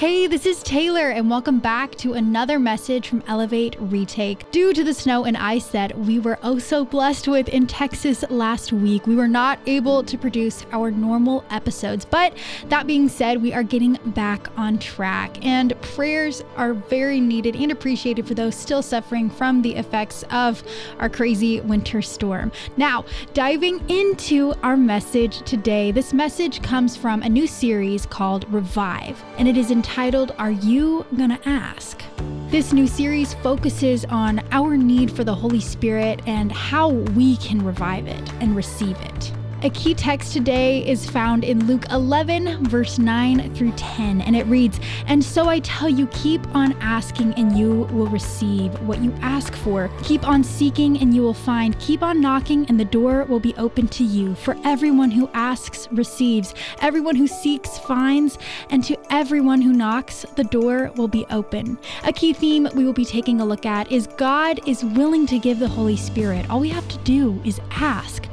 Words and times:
Hey, 0.00 0.26
this 0.26 0.46
is 0.46 0.62
Taylor, 0.62 1.10
and 1.10 1.28
welcome 1.28 1.58
back 1.58 1.94
to 1.96 2.14
another 2.14 2.58
message 2.58 3.06
from 3.06 3.22
Elevate 3.26 3.76
Retake. 3.78 4.50
Due 4.50 4.72
to 4.72 4.82
the 4.82 4.94
snow 4.94 5.26
and 5.26 5.36
ice 5.36 5.66
that 5.66 5.98
we 5.98 6.18
were 6.18 6.38
oh 6.42 6.58
so 6.58 6.86
blessed 6.86 7.28
with 7.28 7.50
in 7.50 7.66
Texas 7.66 8.24
last 8.30 8.72
week, 8.72 9.06
we 9.06 9.14
were 9.14 9.28
not 9.28 9.58
able 9.66 10.02
to 10.04 10.16
produce 10.16 10.64
our 10.72 10.90
normal 10.90 11.44
episodes. 11.50 12.06
But 12.06 12.34
that 12.70 12.86
being 12.86 13.10
said, 13.10 13.42
we 13.42 13.52
are 13.52 13.62
getting 13.62 13.98
back 14.06 14.48
on 14.56 14.78
track, 14.78 15.44
and 15.44 15.78
prayers 15.82 16.42
are 16.56 16.72
very 16.72 17.20
needed 17.20 17.54
and 17.54 17.70
appreciated 17.70 18.26
for 18.26 18.32
those 18.32 18.54
still 18.54 18.80
suffering 18.80 19.28
from 19.28 19.60
the 19.60 19.76
effects 19.76 20.24
of 20.30 20.62
our 20.98 21.10
crazy 21.10 21.60
winter 21.60 22.00
storm. 22.00 22.52
Now, 22.78 23.04
diving 23.34 23.86
into 23.90 24.54
our 24.62 24.78
message 24.78 25.42
today, 25.42 25.92
this 25.92 26.14
message 26.14 26.62
comes 26.62 26.96
from 26.96 27.20
a 27.22 27.28
new 27.28 27.46
series 27.46 28.06
called 28.06 28.50
Revive, 28.50 29.22
and 29.36 29.46
it 29.46 29.58
is 29.58 29.70
entitled 29.70 29.89
titled 29.90 30.32
Are 30.38 30.52
You 30.52 31.04
Gonna 31.16 31.40
Ask? 31.44 32.00
This 32.46 32.72
new 32.72 32.86
series 32.86 33.34
focuses 33.34 34.04
on 34.04 34.40
our 34.52 34.76
need 34.76 35.10
for 35.10 35.24
the 35.24 35.34
Holy 35.34 35.58
Spirit 35.58 36.20
and 36.28 36.52
how 36.52 36.90
we 36.90 37.36
can 37.38 37.60
revive 37.60 38.06
it 38.06 38.32
and 38.34 38.54
receive 38.54 38.96
it. 39.00 39.32
A 39.62 39.68
key 39.68 39.92
text 39.92 40.32
today 40.32 40.82
is 40.88 41.04
found 41.04 41.44
in 41.44 41.66
Luke 41.66 41.84
11, 41.90 42.64
verse 42.64 42.98
9 42.98 43.54
through 43.54 43.72
10, 43.72 44.22
and 44.22 44.34
it 44.34 44.46
reads 44.46 44.80
And 45.04 45.22
so 45.22 45.50
I 45.50 45.60
tell 45.60 45.86
you, 45.86 46.06
keep 46.06 46.40
on 46.56 46.72
asking, 46.80 47.34
and 47.34 47.54
you 47.58 47.86
will 47.92 48.06
receive 48.06 48.72
what 48.80 49.02
you 49.02 49.12
ask 49.20 49.54
for. 49.54 49.90
Keep 50.02 50.26
on 50.26 50.42
seeking, 50.42 50.96
and 50.96 51.14
you 51.14 51.20
will 51.20 51.34
find. 51.34 51.78
Keep 51.78 52.02
on 52.02 52.22
knocking, 52.22 52.64
and 52.70 52.80
the 52.80 52.86
door 52.86 53.24
will 53.24 53.38
be 53.38 53.54
open 53.56 53.86
to 53.88 54.02
you. 54.02 54.34
For 54.34 54.56
everyone 54.64 55.10
who 55.10 55.28
asks 55.34 55.88
receives, 55.92 56.54
everyone 56.80 57.16
who 57.16 57.26
seeks 57.26 57.76
finds, 57.80 58.38
and 58.70 58.82
to 58.84 58.96
everyone 59.10 59.60
who 59.60 59.74
knocks, 59.74 60.24
the 60.36 60.44
door 60.44 60.90
will 60.96 61.08
be 61.08 61.26
open. 61.28 61.78
A 62.04 62.14
key 62.14 62.32
theme 62.32 62.66
we 62.74 62.86
will 62.86 62.94
be 62.94 63.04
taking 63.04 63.42
a 63.42 63.44
look 63.44 63.66
at 63.66 63.92
is 63.92 64.06
God 64.16 64.66
is 64.66 64.82
willing 64.82 65.26
to 65.26 65.38
give 65.38 65.58
the 65.58 65.68
Holy 65.68 65.98
Spirit. 65.98 66.48
All 66.48 66.60
we 66.60 66.70
have 66.70 66.88
to 66.88 66.98
do 66.98 67.38
is 67.44 67.60
ask. 67.72 68.26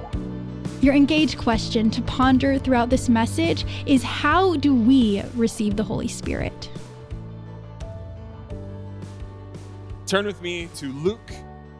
Your 0.80 0.94
engaged 0.94 1.40
question 1.40 1.90
to 1.90 2.04
ponder 2.04 2.60
throughout 2.60 2.92
this 2.92 3.10
message 3.10 3.66
is 3.88 4.04
how 4.04 4.58
do 4.58 4.76
we 4.76 5.24
receive 5.36 5.76
the 5.76 5.84
Holy 5.84 6.08
Spirit? 6.08 6.70
Turn 10.06 10.28
with 10.28 10.40
me 10.40 10.68
to 10.76 10.92
Luke 10.92 11.32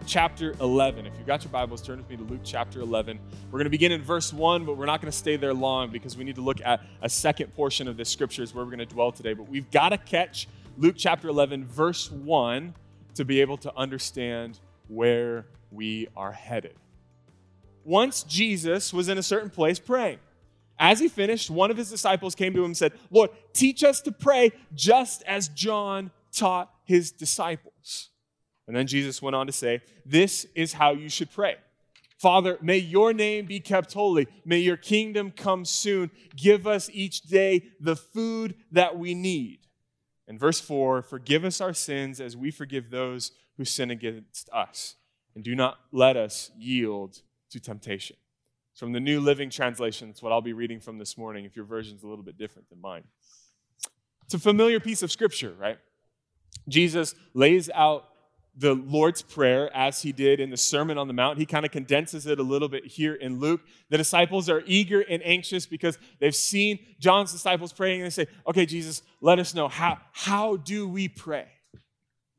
chapter 0.08 0.56
11. 0.62 1.06
If 1.06 1.14
you've 1.16 1.28
got 1.28 1.44
your 1.44 1.52
Bibles, 1.52 1.84
turn 1.84 2.00
with 2.00 2.10
me 2.10 2.18
to 2.18 2.24
Luke 2.24 2.42
chapter 2.44 2.82
11. 2.82 3.20
We're 3.52 3.60
going 3.60 3.66
to 3.66 3.70
begin 3.70 3.92
in 3.92 4.02
verse 4.02 4.34
1, 4.34 4.66
but 4.66 4.78
we're 4.78 4.88
not 4.88 5.00
going 5.00 5.12
to 5.12 5.18
stay 5.18 5.36
there 5.36 5.54
long 5.54 5.92
because 5.92 6.18
we 6.18 6.24
need 6.24 6.36
to 6.36 6.42
look 6.42 6.60
at 6.66 6.82
a 7.04 7.10
second 7.10 7.54
portion 7.54 7.88
of 7.88 7.98
this 7.98 8.10
scriptures 8.10 8.56
where 8.56 8.66
we're 8.66 8.72
going 8.72 8.80
to 8.80 8.86
dwell 8.88 9.12
today. 9.12 9.36
But 9.36 9.48
we've 9.48 9.70
got 9.70 9.90
to 9.90 10.00
catch 10.00 10.48
Luke 10.76 10.96
chapter 10.98 11.28
11, 11.28 11.68
verse 11.68 12.12
1 12.12 12.74
to 13.14 13.26
be 13.26 13.42
able 13.42 13.58
to 13.58 13.72
understand 13.78 14.60
where 14.88 15.46
we 15.72 16.08
are 16.18 16.32
headed 16.32 16.74
once 17.88 18.24
Jesus 18.24 18.94
was 18.94 19.08
in 19.08 19.18
a 19.18 19.24
certain 19.24 19.50
place 19.50 19.80
praying. 19.80 20.20
As 20.78 21.00
he 21.00 21.08
finished, 21.08 21.50
one 21.50 21.72
of 21.72 21.78
his 21.78 21.90
disciples 21.90 22.36
came 22.36 22.54
to 22.54 22.60
him 22.60 22.66
and 22.66 22.78
said, 22.78 22.92
Lord, 23.10 23.32
teach 23.54 23.84
us 23.84 24.02
to 24.02 24.12
pray 24.12 24.52
just 24.76 25.24
as 25.24 25.48
John 25.48 26.12
taught 26.32 26.70
his 26.84 27.12
disciples. 27.12 28.10
And 28.68 28.76
then 28.76 28.86
Jesus 28.86 29.22
went 29.22 29.36
on 29.36 29.48
to 29.48 29.54
say, 29.54 29.82
This 30.06 30.46
is 30.54 30.74
how 30.74 30.92
you 30.92 31.10
should 31.10 31.32
pray. 31.32 31.56
Father, 32.20 32.58
may 32.62 32.78
your 32.78 33.14
name 33.14 33.46
be 33.46 33.60
kept 33.60 33.94
holy. 33.94 34.28
May 34.44 34.60
your 34.60 34.78
kingdom 34.78 35.32
come 35.32 35.64
soon. 35.64 36.12
Give 36.36 36.68
us 36.68 36.90
each 36.92 37.22
day 37.22 37.64
the 37.80 37.96
food 37.96 38.56
that 38.72 38.98
we 38.98 39.14
need. 39.14 39.60
And 40.28 40.40
verse 40.40 40.60
4 40.60 41.02
Forgive 41.04 41.46
us 41.46 41.62
our 41.62 41.74
sins 41.74 42.20
as 42.20 42.36
we 42.36 42.52
forgive 42.52 42.90
those 42.90 43.32
who 43.56 43.64
sin 43.64 43.90
against 43.90 44.50
us. 44.52 44.96
And 45.34 45.44
do 45.44 45.56
not 45.56 45.78
let 45.92 46.18
us 46.18 46.52
yield 46.58 47.22
to 47.52 47.60
temptation. 47.60 48.16
It's 48.72 48.80
from 48.80 48.94
the 48.94 49.00
New 49.00 49.20
Living 49.20 49.50
Translation. 49.50 50.10
It's 50.10 50.22
what 50.22 50.32
I'll 50.32 50.42
be 50.42 50.54
reading 50.54 50.80
from 50.80 50.98
this 50.98 51.18
morning 51.18 51.46
if 51.46 51.56
your 51.56 51.66
version's 51.66 52.04
a 52.04 52.08
little 52.08 52.24
bit 52.24 52.38
different 52.38 52.70
than 52.70 52.80
mine. 52.80 53.04
It's 54.26 54.34
a 54.34 54.40
familiar 54.40 54.80
piece 54.80 55.02
of 55.02 55.12
scripture, 55.12 55.54
right? 55.58 55.80
Jesus 56.68 57.16
lays 57.34 57.70
out 57.74 58.06
the 58.58 58.74
Lord's 58.74 59.22
Prayer 59.22 59.70
as 59.76 60.02
he 60.02 60.12
did 60.12 60.40
in 60.40 60.50
the 60.50 60.58
Sermon 60.58 60.98
on 60.98 61.08
the 61.08 61.14
Mount. 61.14 61.38
He 61.38 61.46
kind 61.46 61.66
of 61.66 61.72
condenses 61.72 62.26
it 62.26 62.40
a 62.40 62.44
little 62.44 62.68
bit 62.68 62.86
here 62.86 63.14
in 63.14 63.40
Luke. 63.40 63.62
The 63.90 63.98
disciples 63.98 64.50
are 64.50 64.64
eager 64.66 65.02
and 65.02 65.22
anxious 65.24 65.66
because 65.66 66.00
they've 66.20 66.36
seen 66.36 66.80
John's 67.00 67.32
disciples 67.32 67.72
praying 67.72 68.02
and 68.02 68.08
they 68.08 68.10
say, 68.14 68.28
Okay, 68.48 68.66
Jesus, 68.66 69.04
let 69.22 69.38
us 69.38 69.54
know 69.54 69.68
how, 69.68 70.00
how 70.12 70.58
do 70.58 70.88
we 70.88 71.08
pray? 71.08 71.48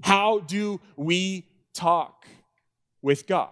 How 0.03 0.41
do 0.41 0.81
we 0.97 1.47
talk 1.73 2.27
with 3.01 3.27
God? 3.27 3.51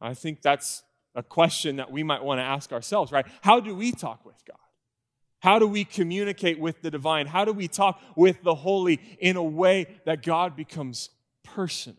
I 0.00 0.14
think 0.14 0.42
that's 0.42 0.82
a 1.14 1.22
question 1.22 1.76
that 1.76 1.90
we 1.90 2.02
might 2.02 2.22
want 2.22 2.38
to 2.38 2.44
ask 2.44 2.72
ourselves, 2.72 3.10
right? 3.10 3.26
How 3.42 3.60
do 3.60 3.74
we 3.74 3.92
talk 3.92 4.24
with 4.24 4.42
God? 4.46 4.56
How 5.40 5.58
do 5.58 5.66
we 5.66 5.84
communicate 5.84 6.58
with 6.58 6.82
the 6.82 6.90
divine? 6.90 7.26
How 7.26 7.44
do 7.44 7.52
we 7.52 7.68
talk 7.68 8.00
with 8.16 8.42
the 8.42 8.54
holy 8.54 9.00
in 9.20 9.36
a 9.36 9.42
way 9.42 9.86
that 10.04 10.22
God 10.22 10.56
becomes 10.56 11.10
personal? 11.44 11.98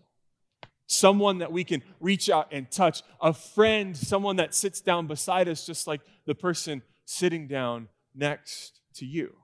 Someone 0.88 1.38
that 1.38 1.52
we 1.52 1.64
can 1.64 1.84
reach 2.00 2.30
out 2.30 2.48
and 2.52 2.70
touch, 2.70 3.02
a 3.22 3.32
friend, 3.32 3.96
someone 3.96 4.38
that 4.38 4.54
sits 4.54 4.82
down 4.82 5.08
beside 5.08 5.48
us, 5.48 5.66
just 5.66 5.88
like 5.88 6.02
the 6.26 6.36
person 6.36 6.82
sitting 7.06 7.48
down 7.48 7.88
next 8.14 8.82
to 8.96 9.06
you. 9.06 9.36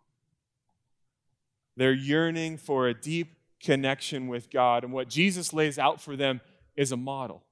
They're 1.77 1.93
yearning 1.93 2.57
for 2.57 2.87
a 2.87 2.93
deep 2.93 3.35
connection 3.61 4.27
with 4.27 4.49
God, 4.49 4.83
and 4.83 4.91
what 4.91 5.07
Jesus 5.07 5.53
lays 5.53 5.79
out 5.79 6.01
for 6.01 6.15
them 6.15 6.41
is 6.75 6.91
a 6.91 6.97
model. 6.97 7.44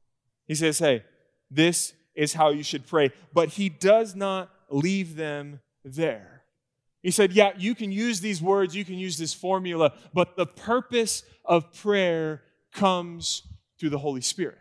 He 0.48 0.56
says, 0.56 0.80
Hey, 0.80 1.04
this 1.50 1.94
is 2.16 2.34
how 2.34 2.50
you 2.50 2.64
should 2.64 2.88
pray. 2.88 3.12
But 3.34 3.50
he 3.50 3.70
does 3.70 4.16
not 4.16 4.50
leave 4.70 5.16
them 5.16 5.60
there. 5.84 6.44
He 7.02 7.12
said, 7.12 7.34
Yeah, 7.34 7.52
you 7.58 7.76
can 7.76 7.92
use 7.92 8.22
these 8.22 8.42
words, 8.42 8.76
you 8.76 8.86
can 8.86 8.98
use 8.98 9.18
this 9.18 9.34
formula, 9.34 9.94
but 10.14 10.36
the 10.36 10.46
purpose 10.46 11.24
of 11.46 11.74
prayer 11.74 12.42
comes 12.72 13.44
through 13.80 13.90
the 13.90 13.98
Holy 14.00 14.22
Spirit. 14.22 14.58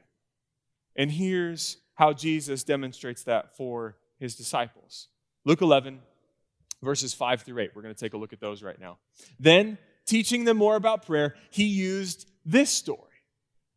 And 0.97 1.11
here's 1.11 1.79
how 1.95 2.13
Jesus 2.13 2.65
demonstrates 2.65 3.23
that 3.25 3.57
for 3.57 3.97
his 4.19 4.35
disciples 4.35 5.09
Luke 5.45 5.63
11, 5.63 6.01
verses 6.83 7.15
5 7.15 7.43
through 7.43 7.61
8. 7.61 7.71
We're 7.75 7.83
going 7.83 7.95
to 7.95 8.01
take 8.01 8.15
a 8.15 8.17
look 8.17 8.33
at 8.33 8.41
those 8.41 8.63
right 8.63 8.79
now. 8.79 8.99
Then, 9.39 9.79
teaching 10.07 10.45
them 10.45 10.57
more 10.57 10.77
about 10.77 11.07
prayer, 11.07 11.35
he 11.51 11.65
used 11.65 12.29
this 12.45 12.71
story. 12.71 13.12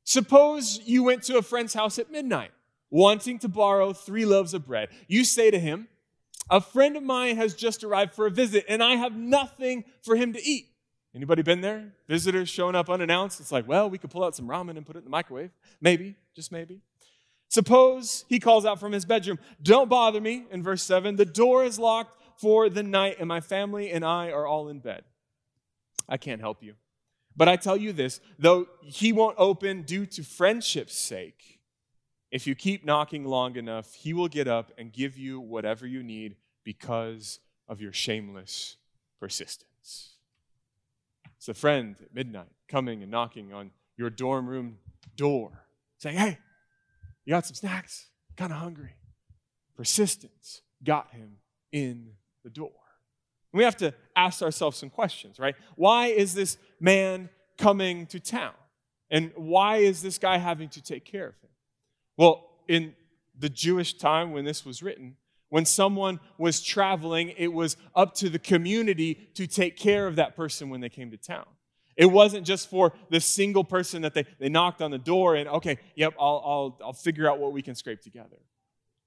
Suppose 0.05 0.79
you 0.85 1.03
went 1.03 1.23
to 1.23 1.37
a 1.37 1.41
friend's 1.41 1.73
house 1.73 1.99
at 1.99 2.11
midnight, 2.11 2.51
wanting 2.91 3.39
to 3.39 3.49
borrow 3.49 3.91
three 3.91 4.25
loaves 4.25 4.53
of 4.53 4.65
bread. 4.65 4.89
You 5.07 5.25
say 5.25 5.49
to 5.51 5.59
him, 5.59 5.87
A 6.49 6.61
friend 6.61 6.95
of 6.95 7.03
mine 7.03 7.35
has 7.37 7.55
just 7.55 7.83
arrived 7.83 8.13
for 8.13 8.27
a 8.27 8.31
visit, 8.31 8.65
and 8.69 8.83
I 8.83 8.95
have 8.95 9.15
nothing 9.15 9.83
for 10.03 10.15
him 10.15 10.31
to 10.33 10.43
eat. 10.43 10.67
Anybody 11.15 11.41
been 11.41 11.61
there? 11.61 11.93
Visitors 12.07 12.49
showing 12.49 12.75
up 12.75 12.89
unannounced? 12.89 13.39
It's 13.39 13.51
like, 13.51 13.67
well, 13.67 13.89
we 13.89 13.97
could 13.97 14.11
pull 14.11 14.23
out 14.23 14.35
some 14.35 14.47
ramen 14.47 14.77
and 14.77 14.85
put 14.85 14.95
it 14.95 14.99
in 14.99 15.05
the 15.05 15.09
microwave. 15.09 15.51
Maybe, 15.81 16.15
just 16.35 16.51
maybe. 16.51 16.81
Suppose 17.47 18.25
he 18.29 18.39
calls 18.39 18.65
out 18.65 18.79
from 18.79 18.91
his 18.91 19.05
bedroom, 19.05 19.39
Don't 19.61 19.89
bother 19.89 20.21
me, 20.21 20.45
in 20.51 20.61
verse 20.61 20.83
7. 20.83 21.15
The 21.15 21.25
door 21.25 21.63
is 21.63 21.79
locked 21.79 22.21
for 22.39 22.69
the 22.69 22.83
night, 22.83 23.15
and 23.17 23.27
my 23.27 23.41
family 23.41 23.89
and 23.89 24.05
I 24.05 24.29
are 24.29 24.45
all 24.45 24.67
in 24.67 24.79
bed. 24.79 25.03
I 26.07 26.17
can't 26.17 26.41
help 26.41 26.61
you. 26.61 26.75
But 27.37 27.49
I 27.49 27.55
tell 27.55 27.77
you 27.77 27.91
this 27.93 28.21
though 28.39 28.67
he 28.81 29.11
won't 29.11 29.35
open 29.37 29.83
due 29.83 30.05
to 30.07 30.23
friendship's 30.23 30.95
sake, 30.95 31.59
if 32.31 32.47
you 32.47 32.55
keep 32.55 32.85
knocking 32.85 33.23
long 33.25 33.55
enough, 33.55 33.93
he 33.93 34.13
will 34.13 34.27
get 34.27 34.47
up 34.47 34.71
and 34.77 34.91
give 34.91 35.17
you 35.17 35.39
whatever 35.39 35.85
you 35.85 36.03
need 36.03 36.35
because 36.63 37.39
of 37.67 37.81
your 37.81 37.93
shameless 37.93 38.77
persistence. 39.19 40.15
It's 41.37 41.47
a 41.47 41.53
friend 41.53 41.95
at 42.01 42.13
midnight 42.13 42.49
coming 42.67 43.01
and 43.03 43.11
knocking 43.11 43.53
on 43.53 43.71
your 43.97 44.09
dorm 44.09 44.47
room 44.47 44.79
door, 45.15 45.65
saying, 45.97 46.17
Hey, 46.17 46.39
you 47.23 47.31
got 47.31 47.45
some 47.45 47.55
snacks? 47.55 48.07
Kind 48.35 48.51
of 48.51 48.59
hungry. 48.59 48.95
Persistence 49.75 50.61
got 50.83 51.11
him 51.11 51.37
in 51.71 52.11
the 52.43 52.49
door. 52.49 52.71
We 53.55 53.63
have 53.63 53.77
to 53.77 53.93
ask 54.17 54.41
ourselves 54.41 54.77
some 54.77 54.89
questions, 54.89 55.39
right? 55.39 55.55
Why 55.77 56.07
is 56.07 56.33
this 56.33 56.57
man 56.81 57.29
coming 57.57 58.05
to 58.07 58.19
town? 58.19 58.51
And 59.09 59.31
why 59.35 59.77
is 59.77 60.01
this 60.01 60.17
guy 60.17 60.37
having 60.37 60.67
to 60.69 60.83
take 60.83 61.05
care 61.05 61.27
of 61.27 61.35
him? 61.35 61.49
Well, 62.17 62.49
in 62.67 62.93
the 63.39 63.47
Jewish 63.47 63.93
time 63.93 64.33
when 64.33 64.43
this 64.43 64.65
was 64.65 64.83
written, 64.83 65.15
when 65.47 65.63
someone 65.63 66.19
was 66.37 66.61
traveling, 66.61 67.33
it 67.37 67.53
was 67.53 67.77
up 67.95 68.13
to 68.15 68.29
the 68.29 68.39
community 68.39 69.13
to 69.35 69.47
take 69.47 69.77
care 69.77 70.05
of 70.05 70.17
that 70.17 70.35
person 70.35 70.69
when 70.69 70.81
they 70.81 70.89
came 70.89 71.11
to 71.11 71.17
town. 71.17 71.45
It 71.95 72.07
wasn't 72.07 72.45
just 72.45 72.69
for 72.69 72.91
the 73.09 73.21
single 73.21 73.63
person 73.63 74.01
that 74.01 74.13
they, 74.13 74.25
they 74.37 74.49
knocked 74.49 74.81
on 74.81 74.91
the 74.91 74.97
door 74.97 75.35
and, 75.35 75.47
okay, 75.47 75.77
yep, 75.95 76.13
I'll, 76.19 76.43
I'll, 76.45 76.79
I'll 76.87 76.93
figure 76.93 77.29
out 77.29 77.39
what 77.39 77.53
we 77.53 77.61
can 77.61 77.75
scrape 77.75 78.01
together. 78.01 78.35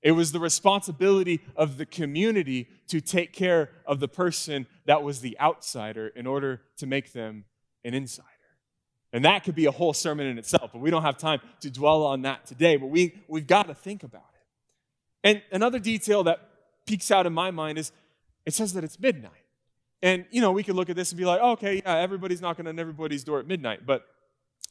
It 0.02 0.12
was 0.12 0.32
the 0.32 0.38
responsibility 0.40 1.40
of 1.56 1.76
the 1.76 1.86
community 1.86 2.68
to 2.88 3.00
take 3.00 3.32
care 3.32 3.70
of 3.84 4.00
the 4.00 4.08
person 4.08 4.66
that 4.86 5.02
was 5.02 5.20
the 5.20 5.38
outsider 5.40 6.08
in 6.08 6.26
order 6.26 6.62
to 6.76 6.86
make 6.86 7.12
them 7.12 7.44
an 7.84 7.94
insider. 7.94 8.28
And 9.12 9.24
that 9.24 9.42
could 9.42 9.54
be 9.54 9.66
a 9.66 9.70
whole 9.70 9.94
sermon 9.94 10.26
in 10.26 10.38
itself, 10.38 10.70
but 10.72 10.80
we 10.80 10.90
don't 10.90 11.02
have 11.02 11.16
time 11.16 11.40
to 11.60 11.70
dwell 11.70 12.04
on 12.04 12.22
that 12.22 12.46
today. 12.46 12.76
But 12.76 12.86
we, 12.88 13.14
we've 13.26 13.46
got 13.46 13.66
to 13.68 13.74
think 13.74 14.02
about 14.02 14.22
it. 14.34 15.28
And 15.28 15.42
another 15.50 15.78
detail 15.78 16.22
that 16.24 16.40
peeks 16.86 17.10
out 17.10 17.26
in 17.26 17.32
my 17.32 17.50
mind 17.50 17.78
is 17.78 17.90
it 18.46 18.54
says 18.54 18.74
that 18.74 18.84
it's 18.84 19.00
midnight. 19.00 19.32
And, 20.02 20.26
you 20.30 20.40
know, 20.40 20.52
we 20.52 20.62
could 20.62 20.76
look 20.76 20.90
at 20.90 20.96
this 20.96 21.10
and 21.10 21.18
be 21.18 21.24
like, 21.24 21.40
okay, 21.40 21.82
yeah, 21.84 21.96
everybody's 21.96 22.40
knocking 22.40 22.66
on 22.66 22.78
everybody's 22.78 23.24
door 23.24 23.40
at 23.40 23.46
midnight. 23.46 23.84
But 23.84 24.06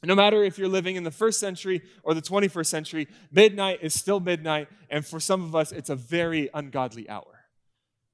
no 0.04 0.14
matter 0.16 0.44
if 0.44 0.58
you're 0.58 0.68
living 0.68 0.96
in 0.96 1.04
the 1.04 1.12
first 1.12 1.40
century 1.40 1.82
or 2.04 2.14
the 2.14 2.22
21st 2.22 2.66
century, 2.68 3.08
midnight 3.32 3.80
is 3.82 3.94
still 3.94 4.20
midnight. 4.20 4.68
And 4.90 5.06
for 5.06 5.20
some 5.20 5.44
of 5.44 5.56
us, 5.56 5.72
it's 5.72 5.90
a 5.90 5.96
very 5.96 6.50
ungodly 6.54 7.10
hour. 7.10 7.46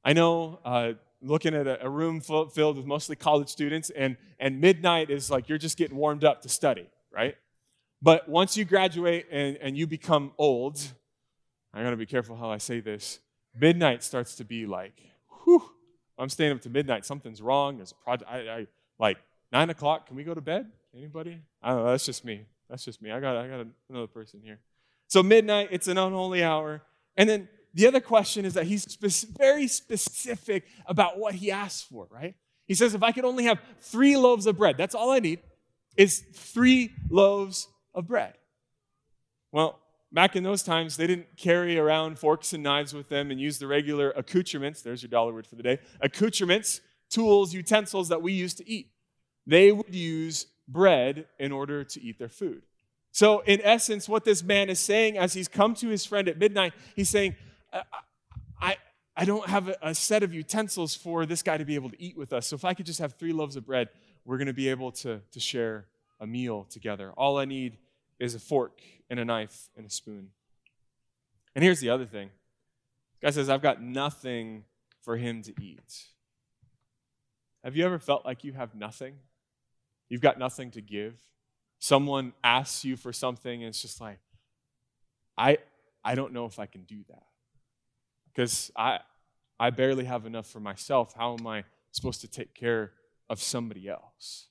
I 0.04 0.14
know, 0.14 0.60
uh, 0.64 0.94
looking 1.22 1.54
at 1.54 1.68
a, 1.82 1.90
room 1.90 2.20
full, 2.20 2.50
filled 2.50 2.78
with 2.78 2.86
mostly 2.86 3.16
college 3.16 3.48
students, 3.48 3.90
and, 3.90 4.18
and 4.40 4.60
midnight 4.60 5.10
is 5.10 5.32
like 5.32 5.48
you're 5.48 5.58
just 5.58 5.78
getting 5.78 5.96
warmed 5.96 6.26
up 6.26 6.42
to 6.42 6.50
study, 6.50 6.88
right? 7.12 7.36
But 8.02 8.28
once 8.28 8.58
you 8.58 8.66
graduate 8.66 9.28
and, 9.32 9.58
and 9.58 9.78
you 9.78 9.88
become 9.88 10.34
old, 10.38 10.82
I'm 11.74 11.84
gonna 11.84 11.96
be 11.96 12.06
careful 12.06 12.36
how 12.36 12.52
I 12.52 12.58
say 12.58 12.82
this, 12.82 13.20
midnight 13.58 14.04
starts 14.04 14.36
to 14.36 14.44
be 14.44 14.66
like, 14.66 14.94
whew, 15.44 15.64
I'm 16.18 16.30
staying 16.30 16.52
up 16.52 16.62
to 16.62 16.70
midnight. 16.70 17.06
Something's 17.06 17.42
wrong. 17.42 17.78
There's 17.78 17.92
a 17.92 18.04
project. 18.04 18.30
I, 18.30 18.38
I 18.38 18.68
like 19.00 19.18
nine 19.52 19.70
o'clock. 19.70 20.08
Can 20.08 20.16
we 20.16 20.24
go 20.24 20.34
to 20.34 20.42
bed? 20.42 20.68
Anybody? 20.96 21.42
I 21.62 21.70
don't 21.70 21.84
know. 21.84 21.92
That's 21.92 22.06
just 22.06 22.24
me. 22.24 22.46
That's 22.70 22.86
just 22.86 23.02
me. 23.02 23.12
I 23.12 23.20
got 23.20 23.36
I 23.36 23.48
got 23.48 23.66
another 23.90 24.08
person 24.08 24.42
here. 24.44 24.60
So 25.08 25.24
midnight. 25.24 25.70
It's 25.72 25.88
an 25.88 25.98
unholy 25.98 26.44
hour. 26.44 26.82
And 27.18 27.30
then 27.30 27.50
the 27.74 27.88
other 27.88 28.00
question 28.00 28.46
is 28.46 28.54
that 28.54 28.66
he's 28.66 28.84
spe- 28.84 29.38
very 29.38 29.68
specific 29.68 30.66
about 30.86 31.18
what 31.18 31.36
he 31.36 31.52
asks 31.52 31.82
for. 31.82 32.08
Right? 32.12 32.36
He 32.66 32.76
says, 32.76 32.94
if 32.94 33.04
I 33.04 33.12
could 33.12 33.26
only 33.26 33.46
have 33.46 33.60
three 33.82 34.16
loaves 34.16 34.46
of 34.46 34.58
bread, 34.58 34.78
that's 34.78 34.96
all 34.96 35.12
I 35.12 35.20
need. 35.20 35.40
Is 35.98 36.24
three 36.34 36.92
loaves 37.10 37.68
of 37.94 38.08
bread. 38.08 38.36
Well, 39.52 39.80
back 40.12 40.36
in 40.36 40.44
those 40.44 40.64
times, 40.64 40.98
they 40.98 41.08
didn't 41.08 41.38
carry 41.38 41.78
around 41.78 42.18
forks 42.18 42.54
and 42.54 42.64
knives 42.64 42.94
with 42.94 43.10
them 43.10 43.30
and 43.32 43.40
use 43.40 43.60
the 43.60 43.68
regular 43.68 44.12
accoutrements. 44.12 44.82
There's 44.82 45.04
your 45.04 45.10
dollar 45.10 45.34
word 45.34 45.46
for 45.46 45.56
the 45.56 45.64
day. 45.64 45.80
Accoutrements, 46.02 46.82
tools, 47.10 47.54
utensils 47.54 48.10
that 48.10 48.22
we 48.22 48.34
use 48.34 48.54
to 48.56 48.68
eat. 48.68 48.92
They 49.46 49.72
would 49.72 49.94
use 49.94 50.48
bread 50.68 51.26
in 51.40 51.52
order 51.52 51.84
to 51.84 52.02
eat 52.02 52.20
their 52.20 52.30
food. 52.30 52.64
So, 53.12 53.42
in 53.42 53.62
essence, 53.62 54.10
what 54.10 54.26
this 54.26 54.42
man 54.42 54.70
is 54.70 54.80
saying 54.80 55.18
as 55.18 55.34
he's 55.34 55.48
come 55.48 55.76
to 55.76 55.90
his 55.90 56.06
friend 56.06 56.28
at 56.28 56.40
midnight, 56.40 56.74
he's 56.96 57.10
saying, 57.10 57.36
I, 57.72 57.84
I, 58.60 58.78
I 59.16 59.26
don't 59.26 59.48
have 59.48 59.76
a, 59.82 59.94
set 59.94 60.24
of 60.24 60.34
utensils 60.34 60.96
for 60.96 61.28
this 61.28 61.44
guy 61.44 61.58
to 61.58 61.66
be 61.66 61.76
able 61.76 61.92
to 61.92 62.02
eat 62.02 62.18
with 62.18 62.34
us. 62.34 62.48
So, 62.48 62.56
if 62.56 62.66
I 62.66 62.74
could 62.74 62.88
just 62.88 63.00
have 63.00 63.14
three 63.14 63.32
loaves 63.32 63.56
of 63.56 63.68
bread, 63.68 63.90
we're 64.26 64.38
going 64.38 64.48
to 64.48 64.54
be 64.54 64.70
able 64.70 64.92
to, 64.94 65.22
to 65.32 65.40
share 65.40 65.86
a 66.20 66.26
meal 66.26 66.66
together. 66.70 67.12
All 67.16 67.38
I 67.38 67.46
need 67.46 67.78
is 68.20 68.34
a 68.34 68.40
fork 68.40 68.82
and 69.10 69.20
a 69.20 69.26
knife 69.26 69.70
and 69.78 69.86
a 69.86 69.90
spoon. 69.90 70.30
And 71.56 71.64
here's 71.64 71.80
the 71.80 71.90
other 71.90 72.06
thing 72.06 72.32
guy 73.22 73.30
says, 73.30 73.50
I've 73.50 73.62
got 73.62 73.82
nothing 73.82 74.64
for 75.02 75.18
him 75.18 75.42
to 75.44 75.54
eat. 75.62 76.06
Have 77.64 77.78
you 77.78 77.86
ever 77.86 78.00
felt 78.00 78.26
like 78.26 78.44
you 78.44 78.54
have 78.54 78.76
nothing? 78.76 79.16
You've 80.14 80.22
got 80.22 80.38
nothing 80.38 80.70
to 80.70 80.82
give? 80.82 81.16
Someone 81.80 82.34
asks 82.44 82.86
you 82.86 82.96
for 82.96 83.12
something, 83.12 83.64
and 83.64 83.70
it's 83.70 83.82
just 83.82 84.00
like, 84.00 84.20
I, 85.36 85.58
I 86.06 86.14
don't 86.14 86.34
know 86.34 86.46
if 86.46 86.60
I 86.60 86.68
can 86.68 86.84
do 86.84 87.00
that. 87.10 87.24
Because 88.28 88.72
I, 88.76 89.00
I 89.60 89.72
barely 89.72 90.04
have 90.06 90.28
enough 90.28 90.46
for 90.46 90.60
myself. 90.60 91.16
How 91.18 91.36
am 91.36 91.48
I 91.48 91.64
supposed 91.92 92.22
to 92.22 92.28
take 92.28 92.54
care 92.54 92.92
of 93.28 93.42
somebody 93.42 93.90
else? 93.90 94.50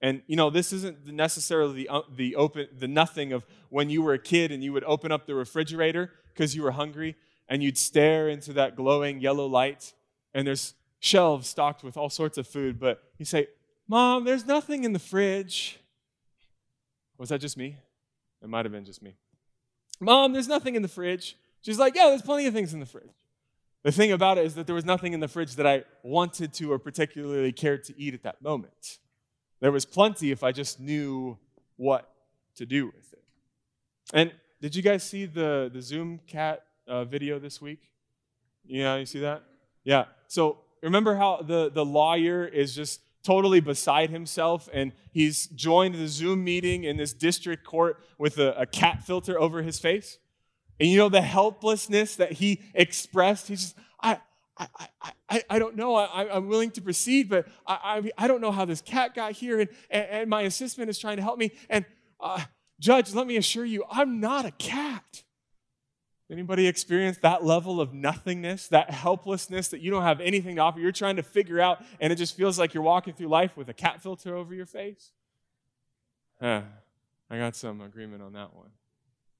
And 0.00 0.22
you 0.28 0.36
know, 0.36 0.50
this 0.50 0.72
isn't 0.72 1.04
necessarily 1.08 1.74
the, 1.74 1.88
uh, 1.88 2.02
the 2.14 2.36
open 2.36 2.68
the 2.72 2.86
nothing 2.86 3.32
of 3.32 3.44
when 3.70 3.90
you 3.90 4.02
were 4.02 4.12
a 4.12 4.20
kid 4.20 4.52
and 4.52 4.62
you 4.62 4.72
would 4.72 4.84
open 4.84 5.10
up 5.10 5.26
the 5.26 5.34
refrigerator 5.34 6.12
because 6.32 6.54
you 6.54 6.62
were 6.62 6.70
hungry 6.70 7.16
and 7.48 7.60
you'd 7.60 7.76
stare 7.76 8.28
into 8.28 8.52
that 8.52 8.76
glowing 8.76 9.20
yellow 9.20 9.46
light 9.46 9.94
and 10.32 10.46
there's 10.46 10.74
shelves 11.00 11.48
stocked 11.48 11.82
with 11.82 11.96
all 11.96 12.08
sorts 12.08 12.38
of 12.38 12.46
food, 12.46 12.78
but 12.78 13.02
you 13.18 13.24
say, 13.24 13.48
"Mom, 13.92 14.24
there's 14.24 14.46
nothing 14.46 14.84
in 14.84 14.94
the 14.94 14.98
fridge." 14.98 15.78
Was 17.18 17.28
that 17.28 17.42
just 17.42 17.58
me? 17.58 17.76
It 18.42 18.48
might 18.48 18.64
have 18.64 18.72
been 18.72 18.86
just 18.86 19.02
me. 19.02 19.14
Mom, 20.00 20.32
there's 20.32 20.48
nothing 20.48 20.74
in 20.74 20.82
the 20.82 20.88
fridge. 20.88 21.36
She's 21.60 21.78
like, 21.78 21.94
Yeah, 21.94 22.08
there's 22.08 22.22
plenty 22.22 22.46
of 22.46 22.54
things 22.54 22.72
in 22.72 22.80
the 22.80 22.86
fridge. 22.86 23.10
The 23.82 23.92
thing 23.92 24.10
about 24.10 24.38
it 24.38 24.46
is 24.46 24.54
that 24.54 24.66
there 24.66 24.74
was 24.74 24.86
nothing 24.86 25.12
in 25.12 25.20
the 25.20 25.28
fridge 25.28 25.56
that 25.56 25.66
I 25.66 25.84
wanted 26.02 26.54
to 26.54 26.72
or 26.72 26.78
particularly 26.78 27.52
cared 27.52 27.84
to 27.84 27.94
eat 28.00 28.14
at 28.14 28.22
that 28.22 28.40
moment. 28.40 28.98
There 29.60 29.70
was 29.70 29.84
plenty 29.84 30.30
if 30.30 30.42
I 30.42 30.52
just 30.52 30.80
knew 30.80 31.36
what 31.76 32.10
to 32.56 32.64
do 32.64 32.86
with 32.86 33.12
it. 33.12 33.22
And 34.14 34.32
did 34.62 34.74
you 34.74 34.82
guys 34.82 35.02
see 35.04 35.26
the, 35.26 35.70
the 35.70 35.82
Zoom 35.82 36.18
cat 36.26 36.64
uh, 36.88 37.04
video 37.04 37.38
this 37.38 37.60
week? 37.60 37.92
Yeah, 38.64 38.96
you 38.96 39.06
see 39.06 39.20
that? 39.20 39.42
Yeah. 39.84 40.06
So 40.28 40.58
remember 40.82 41.14
how 41.14 41.42
the, 41.42 41.70
the 41.70 41.84
lawyer 41.84 42.44
is 42.44 42.74
just 42.74 43.00
totally 43.22 43.60
beside 43.60 44.10
himself 44.10 44.68
and 44.72 44.92
he's 45.10 45.46
joined 45.48 45.94
the 45.94 46.08
Zoom 46.08 46.44
meeting 46.44 46.84
in 46.84 46.96
this 46.96 47.12
district 47.12 47.64
court 47.64 48.02
with 48.18 48.38
a, 48.38 48.52
a 48.60 48.66
cat 48.66 49.04
filter 49.04 49.38
over 49.40 49.62
his 49.62 49.78
face? 49.78 50.18
And 50.80 50.88
you 50.88 50.98
know 50.98 51.08
the 51.08 51.22
helplessness 51.22 52.16
that 52.16 52.32
he 52.32 52.62
expressed? 52.74 53.48
He's 53.48 53.62
just, 53.62 53.76
I, 54.00 54.18
I, 54.58 54.66
I, 55.28 55.42
I 55.50 55.58
don't 55.58 55.76
know. 55.76 55.94
I, 55.94 56.36
am 56.36 56.48
willing 56.48 56.70
to 56.72 56.82
proceed, 56.82 57.28
but 57.28 57.46
I, 57.66 58.02
I, 58.18 58.24
I, 58.24 58.28
don't 58.28 58.40
know 58.40 58.52
how 58.52 58.64
this 58.64 58.80
cat 58.80 59.14
got 59.14 59.32
here, 59.32 59.60
and, 59.60 59.68
and, 59.90 60.06
and 60.10 60.30
my 60.30 60.42
assistant 60.42 60.90
is 60.90 60.98
trying 60.98 61.16
to 61.16 61.22
help 61.22 61.38
me. 61.38 61.52
And 61.70 61.84
uh, 62.20 62.42
Judge, 62.78 63.14
let 63.14 63.26
me 63.26 63.36
assure 63.36 63.64
you, 63.64 63.84
I'm 63.90 64.20
not 64.20 64.44
a 64.44 64.50
cat. 64.52 65.22
Anybody 66.30 66.66
experience 66.66 67.18
that 67.18 67.44
level 67.44 67.80
of 67.80 67.92
nothingness, 67.92 68.68
that 68.68 68.90
helplessness 68.90 69.68
that 69.68 69.80
you 69.80 69.90
don't 69.90 70.02
have 70.02 70.20
anything 70.20 70.56
to 70.56 70.62
offer? 70.62 70.80
You're 70.80 70.92
trying 70.92 71.16
to 71.16 71.22
figure 71.22 71.60
out, 71.60 71.84
and 72.00 72.12
it 72.12 72.16
just 72.16 72.36
feels 72.36 72.58
like 72.58 72.72
you're 72.72 72.82
walking 72.82 73.12
through 73.12 73.28
life 73.28 73.56
with 73.56 73.68
a 73.68 73.74
cat 73.74 74.02
filter 74.02 74.34
over 74.34 74.54
your 74.54 74.66
face? 74.66 75.10
Huh. 76.40 76.62
I 77.30 77.38
got 77.38 77.56
some 77.56 77.80
agreement 77.80 78.22
on 78.22 78.32
that 78.34 78.54
one. 78.54 78.70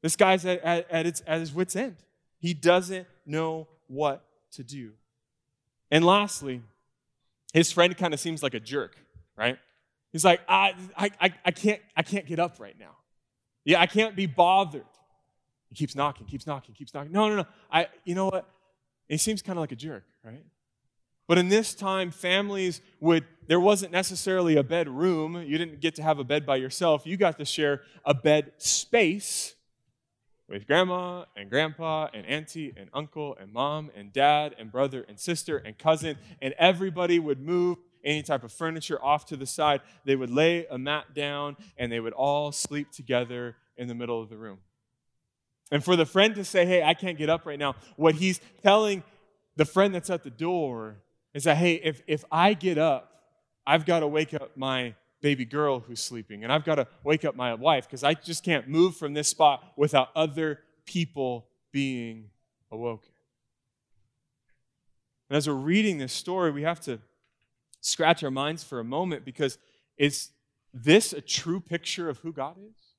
This 0.03 0.17
guy's 0.17 0.45
at, 0.45 0.61
at, 0.63 0.91
at, 0.91 1.07
its, 1.07 1.23
at 1.27 1.41
his 1.41 1.53
wits' 1.53 1.77
end. 1.77 1.97
He 2.39 2.55
doesn't 2.55 3.07
know 3.25 3.69
what 3.87 4.25
to 4.53 4.65
do. 4.65 4.93
And 5.91 6.05
lastly, 6.05 6.63
his 7.53 7.71
friend 7.71 7.97
kind 7.97 8.13
of 8.13 8.21
seems 8.21 8.43
like 8.43 8.55
a 8.55 8.61
jerk, 8.61 8.97
right? 9.37 9.59
He's 10.11 10.25
like, 10.25 10.41
I, 10.49 10.75
I, 10.97 11.33
I, 11.45 11.51
can't, 11.51 11.81
I 11.97 12.03
can't 12.03 12.27
get 12.27 12.39
up 12.39 12.59
right 12.59 12.79
now. 12.79 12.97
Yeah, 13.65 13.81
I 13.81 13.87
can't 13.87 14.17
be 14.17 14.27
bothered. 14.27 14.85
He 15.73 15.77
keeps 15.77 15.95
knocking, 15.95 16.27
keeps 16.27 16.47
knocking, 16.47 16.75
keeps 16.75 16.93
knocking. 16.93 17.13
No, 17.13 17.31
no, 17.31 17.37
no. 17.37 17.47
I, 17.71 17.87
you 18.05 18.15
know 18.15 18.27
what? 18.27 18.47
He 19.09 19.17
seems 19.17 19.41
kind 19.41 19.59
of 19.59 19.63
like 19.63 19.73
a 19.73 19.77
jerk, 19.77 20.05
right? 20.23 20.45
But 21.27 21.39
in 21.39 21.49
this 21.49 21.75
time, 21.75 22.11
families 22.11 22.83
would, 23.01 23.25
there 23.47 23.59
wasn't 23.59 23.91
necessarily 23.91 24.57
a 24.57 24.63
bedroom. 24.63 25.35
You 25.47 25.57
didn't 25.57 25.81
get 25.81 25.95
to 25.95 26.03
have 26.03 26.19
a 26.19 26.25
bed 26.25 26.45
by 26.45 26.57
yourself. 26.57 27.07
You 27.07 27.17
got 27.17 27.39
to 27.39 27.47
share 27.47 27.81
a 28.05 28.13
bed 28.13 28.53
space 28.59 29.55
with 30.47 30.67
grandma 30.67 31.25
and 31.39 31.49
grandpa 31.49 32.09
and 32.13 32.27
auntie 32.27 32.75
and 32.77 32.91
uncle 32.93 33.35
and 33.41 33.51
mom 33.51 33.91
and 33.97 34.13
dad 34.13 34.55
and 34.59 34.71
brother 34.71 35.07
and 35.09 35.19
sister 35.19 35.57
and 35.57 35.79
cousin, 35.79 36.19
and 36.43 36.53
everybody 36.59 37.19
would 37.19 37.41
move 37.41 37.79
any 38.05 38.23
type 38.23 38.45
of 38.45 38.53
furniture 38.53 39.03
off 39.03 39.25
to 39.25 39.39
the 39.39 39.47
side. 39.47 39.81
They 40.05 40.17
would 40.17 40.29
lay 40.29 40.67
a 40.67 40.77
mat 40.77 41.15
down 41.15 41.57
and 41.79 41.91
they 41.91 42.01
would 42.01 42.13
all 42.13 42.53
sleep 42.53 42.91
together 42.91 43.57
in 43.79 43.89
the 43.89 43.95
middle 43.95 44.21
of 44.21 44.29
the 44.29 44.37
room. 44.37 44.59
And 45.73 45.83
for 45.83 45.97
the 45.97 46.05
friend 46.07 46.35
to 46.37 46.45
say, 46.45 46.67
Hey, 46.67 46.85
I 46.85 46.95
can't 46.95 47.19
get 47.19 47.31
up 47.31 47.47
right 47.47 47.59
now, 47.59 47.75
what 47.97 48.15
he's 48.15 48.41
telling 48.63 49.03
the 49.57 49.65
friend 49.65 49.95
that's 49.95 50.11
at 50.11 50.23
the 50.23 50.31
door 50.31 50.99
is 51.35 51.45
that, 51.45 51.57
Hey, 51.57 51.75
if, 51.83 52.03
if 52.07 52.25
I 52.31 52.53
get 52.53 52.79
up, 52.79 53.09
I've 53.67 53.87
got 53.87 54.01
to 54.01 54.07
wake 54.07 54.35
up 54.35 54.57
my 54.57 54.95
baby 55.23 55.45
girl 55.45 55.81
who's 55.81 56.01
sleeping, 56.01 56.45
and 56.45 56.53
I've 56.53 56.65
got 56.65 56.75
to 56.75 56.87
wake 57.05 57.25
up 57.25 57.35
my 57.35 57.55
wife 57.55 57.87
because 57.87 58.05
I 58.05 58.15
just 58.15 58.45
can't 58.45 58.69
move 58.69 58.97
from 58.97 59.15
this 59.15 59.29
spot 59.29 59.65
without 59.77 60.11
other 60.15 60.61
people 60.85 61.47
being 61.71 62.29
awoken. 62.71 63.13
And 65.31 65.37
as 65.37 65.49
we're 65.49 65.55
reading 65.55 65.97
this 65.97 66.13
story, 66.13 66.51
we 66.51 66.65
have 66.65 66.81
to 66.81 66.99
scratch 67.81 68.23
our 68.23 68.31
minds 68.31 68.63
for 68.63 68.79
a 68.79 68.85
moment 68.85 69.25
because 69.25 69.57
is 69.97 70.31
this 70.75 71.13
a 71.13 71.21
true 71.21 71.61
picture 71.61 72.11
of 72.11 72.19
who 72.19 72.33
God 72.33 72.57
is? 72.59 72.92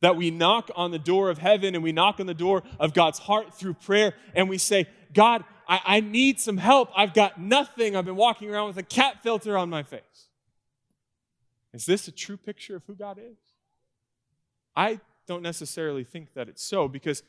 That 0.00 0.16
we 0.16 0.30
knock 0.30 0.70
on 0.74 0.90
the 0.90 0.98
door 0.98 1.30
of 1.30 1.38
heaven 1.38 1.74
and 1.74 1.84
we 1.84 1.92
knock 1.92 2.20
on 2.20 2.26
the 2.26 2.34
door 2.34 2.62
of 2.78 2.94
God's 2.94 3.18
heart 3.18 3.54
through 3.54 3.74
prayer 3.74 4.14
and 4.34 4.48
we 4.48 4.58
say, 4.58 4.86
God, 5.12 5.44
I, 5.68 5.80
I 5.84 6.00
need 6.00 6.40
some 6.40 6.56
help. 6.56 6.90
I've 6.96 7.14
got 7.14 7.40
nothing. 7.40 7.94
I've 7.94 8.04
been 8.04 8.16
walking 8.16 8.50
around 8.50 8.68
with 8.68 8.78
a 8.78 8.82
cat 8.82 9.22
filter 9.22 9.56
on 9.58 9.68
my 9.68 9.82
face. 9.82 10.28
Is 11.72 11.86
this 11.86 12.08
a 12.08 12.12
true 12.12 12.36
picture 12.36 12.76
of 12.76 12.82
who 12.86 12.94
God 12.94 13.18
is? 13.18 13.36
I 14.74 15.00
don't 15.26 15.42
necessarily 15.42 16.04
think 16.04 16.34
that 16.34 16.48
it's 16.48 16.62
so 16.62 16.88
because 16.88 17.22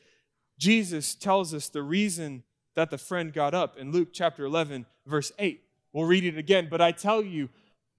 Jesus 0.58 1.14
tells 1.14 1.54
us 1.54 1.68
the 1.68 1.82
reason 1.82 2.42
that 2.74 2.90
the 2.90 2.98
friend 2.98 3.32
got 3.32 3.54
up 3.54 3.76
in 3.76 3.92
Luke 3.92 4.08
chapter 4.12 4.44
11, 4.44 4.86
verse 5.06 5.30
8. 5.38 5.62
We'll 5.92 6.06
read 6.06 6.24
it 6.24 6.38
again. 6.38 6.68
But 6.70 6.80
I 6.80 6.92
tell 6.92 7.22
you, 7.22 7.48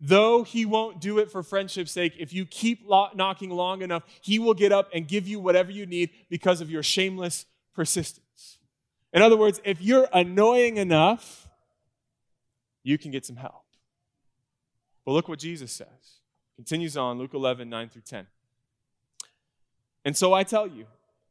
though 0.05 0.43
he 0.43 0.65
won't 0.65 1.00
do 1.00 1.17
it 1.17 1.31
for 1.31 1.41
friendship's 1.41 1.91
sake, 1.91 2.13
if 2.19 2.33
you 2.33 2.45
keep 2.45 2.86
knocking 2.88 3.50
long 3.50 3.81
enough, 3.81 4.03
he 4.22 4.38
will 4.38 4.53
get 4.53 4.74
up 4.74 4.89
and 4.93 5.07
give 5.07 5.27
you 5.29 5.39
whatever 5.39 5.72
you 5.72 5.86
need 5.86 6.10
because 6.29 6.60
of 6.60 6.69
your 6.69 6.83
shameless 6.83 7.45
persistence. 7.74 8.60
In 9.13 9.22
other 9.22 9.38
words, 9.38 9.62
if 9.63 9.81
you're 9.81 10.10
annoying 10.12 10.75
enough, 10.75 11.48
you 12.83 12.98
can 12.98 13.12
get 13.12 13.25
some 13.25 13.38
help. 13.38 13.63
But 15.05 15.13
look 15.13 15.29
what 15.29 15.39
Jesus 15.39 15.72
says. 15.72 15.88
Continues 16.57 16.98
on, 16.98 17.17
Luke 17.17 17.33
11, 17.33 17.69
9 17.69 17.89
through 17.89 18.01
10. 18.01 18.27
And 20.03 20.17
so 20.17 20.33
I 20.33 20.43
tell 20.43 20.67
you, 20.67 20.86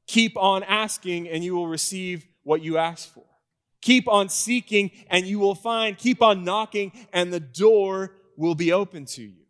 keep 0.06 0.34
on 0.36 0.62
asking 0.62 1.28
and 1.28 1.44
you 1.44 1.54
will 1.54 1.68
receive 1.68 2.24
what 2.42 2.62
you 2.62 2.78
ask 2.78 3.12
for. 3.12 3.24
Keep 3.82 4.08
on 4.08 4.30
seeking 4.30 4.92
and 5.10 5.26
you 5.26 5.38
will 5.38 5.54
find. 5.54 5.98
Keep 5.98 6.22
on 6.22 6.42
knocking 6.42 6.92
and 7.12 7.30
the 7.30 7.40
door 7.40 8.12
will 8.36 8.54
be 8.54 8.72
open 8.72 9.04
to 9.06 9.22
you. 9.22 9.46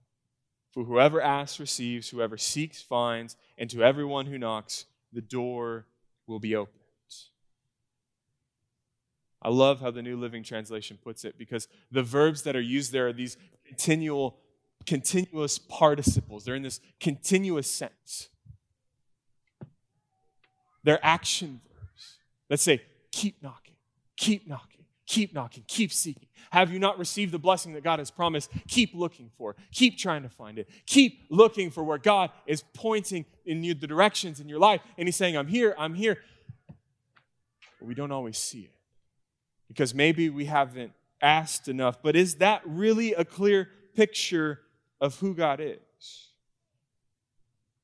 For 0.72 0.84
whoever 0.84 1.20
asks 1.20 1.60
receives, 1.60 2.08
whoever 2.08 2.38
seeks 2.38 2.80
finds, 2.80 3.36
and 3.58 3.68
to 3.70 3.82
everyone 3.82 4.26
who 4.26 4.38
knocks, 4.38 4.86
the 5.12 5.20
door 5.20 5.86
will 6.26 6.40
be 6.40 6.56
opened. 6.56 6.82
I 9.42 9.48
love 9.48 9.80
how 9.80 9.90
the 9.90 10.02
New 10.02 10.16
Living 10.16 10.44
Translation 10.44 10.98
puts 11.02 11.24
it 11.24 11.36
because 11.36 11.66
the 11.90 12.02
verbs 12.02 12.42
that 12.42 12.54
are 12.54 12.60
used 12.60 12.92
there 12.92 13.08
are 13.08 13.12
these 13.12 13.36
continual, 13.66 14.38
continuous 14.86 15.58
participles. 15.58 16.44
They're 16.44 16.54
in 16.54 16.62
this 16.62 16.80
continuous 17.00 17.68
sense. 17.68 18.28
They're 20.84 21.04
action 21.04 21.60
verbs. 21.68 22.18
Let's 22.48 22.62
say, 22.62 22.82
keep 23.10 23.42
knocking, 23.42 23.74
keep 24.16 24.48
knocking, 24.48 24.71
keep 25.12 25.34
knocking, 25.34 25.62
keep 25.66 25.92
seeking. 25.92 26.26
Have 26.50 26.72
you 26.72 26.78
not 26.78 26.98
received 26.98 27.32
the 27.32 27.38
blessing 27.38 27.74
that 27.74 27.84
God 27.84 27.98
has 27.98 28.10
promised? 28.10 28.50
Keep 28.66 28.94
looking 28.94 29.30
for, 29.36 29.54
keep 29.70 29.98
trying 29.98 30.22
to 30.22 30.30
find 30.30 30.58
it. 30.58 30.68
Keep 30.86 31.26
looking 31.28 31.70
for 31.70 31.84
where 31.84 31.98
God 31.98 32.30
is 32.46 32.64
pointing 32.72 33.26
in 33.44 33.62
you 33.62 33.74
the 33.74 33.86
directions 33.86 34.40
in 34.40 34.48
your 34.48 34.58
life. 34.58 34.80
And 34.96 35.06
He's 35.06 35.16
saying, 35.16 35.36
I'm 35.36 35.48
here, 35.48 35.74
I'm 35.78 35.94
here. 35.94 36.16
But 37.78 37.88
we 37.88 37.94
don't 37.94 38.10
always 38.10 38.38
see 38.38 38.60
it 38.60 38.74
because 39.68 39.94
maybe 39.94 40.30
we 40.30 40.46
haven't 40.46 40.92
asked 41.20 41.68
enough. 41.68 42.02
But 42.02 42.16
is 42.16 42.36
that 42.36 42.62
really 42.64 43.12
a 43.12 43.24
clear 43.24 43.68
picture 43.94 44.60
of 44.98 45.18
who 45.18 45.34
God 45.34 45.60
is? 45.60 46.28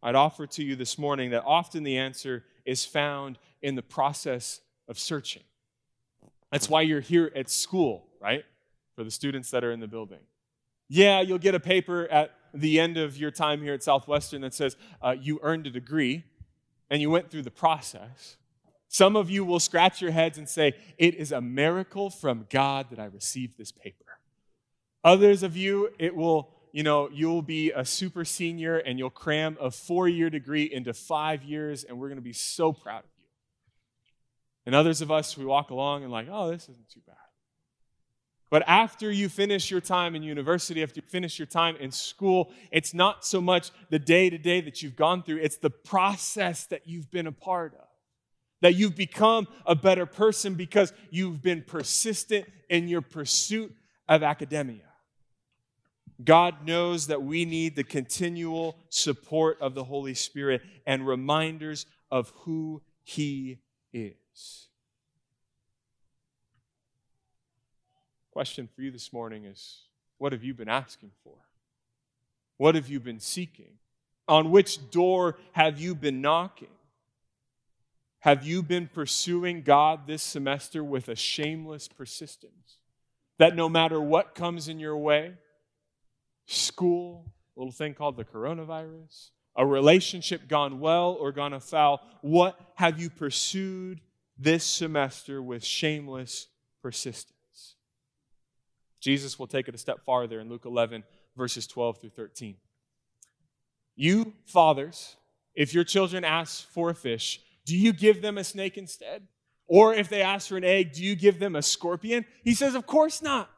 I'd 0.03 0.15
offer 0.15 0.47
to 0.47 0.65
you 0.65 0.77
this 0.77 0.97
morning 0.97 1.33
that 1.33 1.45
often 1.45 1.83
the 1.83 1.99
answer 1.99 2.45
is 2.65 2.87
found 2.87 3.39
in 3.61 3.75
the 3.75 3.83
process 3.83 4.61
of 4.89 4.99
searching. 4.99 5.43
That's 6.51 6.69
why 6.69 6.83
you're 6.83 7.01
here 7.01 7.31
at 7.35 7.51
school, 7.51 8.07
right? 8.21 8.45
For 8.95 9.05
the 9.05 9.11
students 9.11 9.51
that 9.51 9.65
are 9.65 9.73
in 9.73 9.81
the 9.81 9.87
building. 9.87 10.21
Yeah, 10.89 11.21
you'll 11.21 11.39
get 11.39 11.55
a 11.55 11.61
paper 11.61 12.09
at 12.11 12.35
the 12.55 12.81
end 12.81 12.97
of 12.97 13.17
your 13.17 13.31
time 13.31 13.63
here 13.63 13.75
at 13.75 13.83
Southwestern 13.83 14.41
that 14.41 14.55
says 14.55 14.77
uh, 15.03 15.15
you 15.21 15.39
earned 15.43 15.67
a 15.67 15.71
degree 15.71 16.25
and 16.91 17.03
you 17.03 17.11
went 17.11 17.31
through 17.31 17.43
the 17.43 17.51
process. 17.51 18.37
Some 18.89 19.17
of 19.17 19.29
you 19.29 19.45
will 19.45 19.61
scratch 19.61 20.01
your 20.01 20.13
heads 20.13 20.39
and 20.39 20.49
say, 20.49 20.73
It 20.97 21.15
is 21.15 21.31
a 21.31 21.43
miracle 21.43 22.09
from 22.09 22.47
God 22.49 22.87
that 22.91 22.99
I 22.99 23.05
received 23.05 23.59
this 23.59 23.71
paper. 23.71 24.05
Others 25.05 25.43
of 25.43 25.57
you, 25.57 25.91
it 25.99 26.17
will 26.17 26.51
you 26.73 26.83
know, 26.83 27.09
you'll 27.13 27.43
be 27.43 27.73
a 27.73 27.85
super 27.85 28.25
senior 28.25 28.79
and 28.79 28.99
you'll 28.99 29.11
cram 29.11 29.57
a 29.61 29.71
four 29.71 30.09
year 30.09 30.31
degree 30.31 30.65
into 30.65 30.93
five 30.93 31.43
years, 31.43 31.85
and 31.85 31.99
we're 31.99 32.09
going 32.09 32.19
to 32.19 32.23
be 32.23 32.33
so 32.33 32.73
proud 32.73 33.01
of 33.01 33.11
you. 33.17 33.18
And 34.69 34.75
others 34.75 35.01
of 35.01 35.11
us, 35.11 35.35
we 35.35 35.47
walk 35.47 35.71
along 35.71 36.03
and, 36.03 36.13
like, 36.13 36.29
oh, 36.31 36.51
this 36.51 36.65
isn't 36.65 36.91
too 36.91 37.01
bad. 37.07 37.17
But 38.51 38.65
after 38.67 39.11
you 39.11 39.31
finish 39.31 39.71
your 39.71 39.81
time 39.81 40.15
in 40.15 40.23
university, 40.23 40.83
after 40.83 41.01
you 41.01 41.07
finish 41.09 41.39
your 41.39 41.47
time 41.47 41.75
in 41.77 41.91
school, 41.91 42.53
it's 42.71 42.93
not 42.93 43.25
so 43.25 43.41
much 43.41 43.71
the 43.89 43.99
day 43.99 44.29
to 44.29 44.37
day 44.37 44.61
that 44.61 44.83
you've 44.83 44.95
gone 44.95 45.23
through, 45.23 45.39
it's 45.39 45.57
the 45.57 45.71
process 45.71 46.67
that 46.67 46.87
you've 46.87 47.11
been 47.11 47.27
a 47.27 47.33
part 47.33 47.73
of. 47.77 47.87
That 48.61 48.75
you've 48.75 48.95
become 48.95 49.49
a 49.65 49.75
better 49.75 50.05
person 50.05 50.53
because 50.53 50.93
you've 51.09 51.41
been 51.41 51.63
persistent 51.63 52.45
in 52.69 52.89
your 52.89 53.01
pursuit 53.01 53.75
of 54.07 54.23
academia. 54.23 54.83
God 56.23 56.67
knows 56.67 57.07
that 57.07 57.23
we 57.23 57.47
need 57.47 57.75
the 57.75 57.85
continual 57.85 58.77
support 58.91 59.57
of 59.63 59.75
the 59.75 59.85
Holy 59.85 60.13
Spirit 60.13 60.61
and 60.87 61.07
reminders 61.07 61.87
of 62.11 62.35
who 62.41 62.83
He 63.03 63.61
is. 63.95 64.13
Question 68.33 68.69
for 68.73 68.83
you 68.83 68.91
this 68.91 69.13
morning 69.13 69.45
is 69.45 69.83
what 70.19 70.33
have 70.33 70.45
you 70.45 70.55
been 70.55 70.69
asking 70.69 71.11
for? 71.25 71.35
What 72.57 72.75
have 72.75 72.89
you 72.89 73.01
been 73.01 73.21
seeking? 73.21 73.79
On 74.29 74.51
which 74.51 74.91
door 74.91 75.39
have 75.53 75.81
you 75.81 75.95
been 75.95 76.21
knocking? 76.21 76.69
Have 78.21 78.47
you 78.47 78.63
been 78.63 78.89
pursuing 78.89 79.63
God 79.63 80.07
this 80.07 80.23
semester 80.23 80.85
with 80.85 81.09
a 81.09 81.17
shameless 81.17 81.89
persistence? 81.89 82.79
That 83.39 83.57
no 83.57 83.69
matter 83.69 84.01
what 84.01 84.35
comes 84.35 84.69
in 84.69 84.79
your 84.79 84.97
way, 84.97 85.35
school, 86.47 87.33
a 87.57 87.61
little 87.61 87.73
thing 87.73 87.95
called 87.95 88.17
the 88.17 88.25
coronavirus, 88.25 89.31
a 89.57 89.67
relationship 89.67 90.49
gone 90.49 90.81
well 90.81 91.17
or 91.19 91.33
gone 91.33 91.53
afoul. 91.53 92.01
What 92.21 92.59
have 92.75 93.01
you 93.01 93.11
pursued 93.11 94.01
this 94.39 94.65
semester 94.65 95.43
with 95.43 95.65
shameless 95.65 96.49
persistence? 96.83 97.77
Jesus 99.01 99.39
will 99.39 99.47
take 99.47 99.69
it 99.69 99.75
a 99.75 99.79
step 99.79 100.05
farther 100.05 100.41
in 100.41 100.49
Luke 100.49 100.65
11, 100.65 101.05
verses 101.37 101.67
12 101.67 102.01
through 102.01 102.11
13. 102.11 102.57
You, 103.97 104.33
fathers, 104.47 105.17
if 105.55 105.75
your 105.75 105.85
children 105.85 106.25
ask 106.25 106.69
for 106.69 106.91
a 106.91 106.95
fish, 106.95 107.41
do 107.65 107.77
you 107.77 107.93
give 107.93 108.23
them 108.23 108.39
a 108.39 108.45
snake 108.45 108.79
instead? 108.79 109.27
Or 109.67 109.93
if 109.93 110.09
they 110.09 110.23
ask 110.23 110.49
for 110.49 110.57
an 110.57 110.65
egg, 110.65 110.93
do 110.93 111.05
you 111.05 111.15
give 111.15 111.39
them 111.39 111.55
a 111.55 111.63
scorpion? 111.63 112.25
He 112.43 112.55
says, 112.55 112.75
Of 112.75 112.87
course 112.87 113.21
not. 113.21 113.51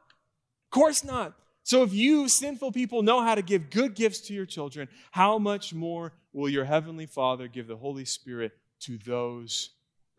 Of 0.65 0.71
course 0.71 1.03
not. 1.03 1.33
So 1.63 1.83
if 1.83 1.93
you 1.93 2.27
sinful 2.27 2.71
people 2.71 3.03
know 3.03 3.21
how 3.21 3.35
to 3.35 3.41
give 3.41 3.69
good 3.69 3.93
gifts 3.93 4.19
to 4.21 4.33
your 4.33 4.45
children, 4.45 4.89
how 5.11 5.37
much 5.37 5.73
more 5.73 6.11
will 6.33 6.49
your 6.49 6.65
heavenly 6.65 7.05
Father 7.05 7.47
give 7.47 7.67
the 7.67 7.77
Holy 7.77 8.05
Spirit 8.05 8.53
to 8.81 8.97
those 8.97 9.69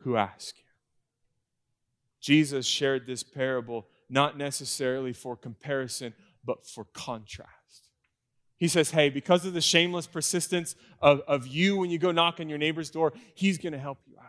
who 0.04 0.16
ask 0.16 0.56
him? 0.56 0.64
Jesus 2.20 2.66
shared 2.66 3.06
this 3.06 3.22
parable 3.22 3.86
not 4.08 4.36
necessarily 4.36 5.12
for 5.12 5.36
comparison, 5.36 6.14
but 6.44 6.66
for 6.66 6.84
contrast. 6.92 7.88
He 8.58 8.68
says, 8.68 8.90
Hey, 8.90 9.10
because 9.10 9.44
of 9.44 9.54
the 9.54 9.60
shameless 9.60 10.06
persistence 10.06 10.76
of, 11.00 11.20
of 11.26 11.46
you 11.46 11.76
when 11.76 11.90
you 11.90 11.98
go 11.98 12.12
knock 12.12 12.38
on 12.38 12.48
your 12.48 12.58
neighbor's 12.58 12.90
door, 12.90 13.12
he's 13.34 13.58
going 13.58 13.72
to 13.72 13.78
help 13.78 13.98
you 14.06 14.16
out. 14.18 14.26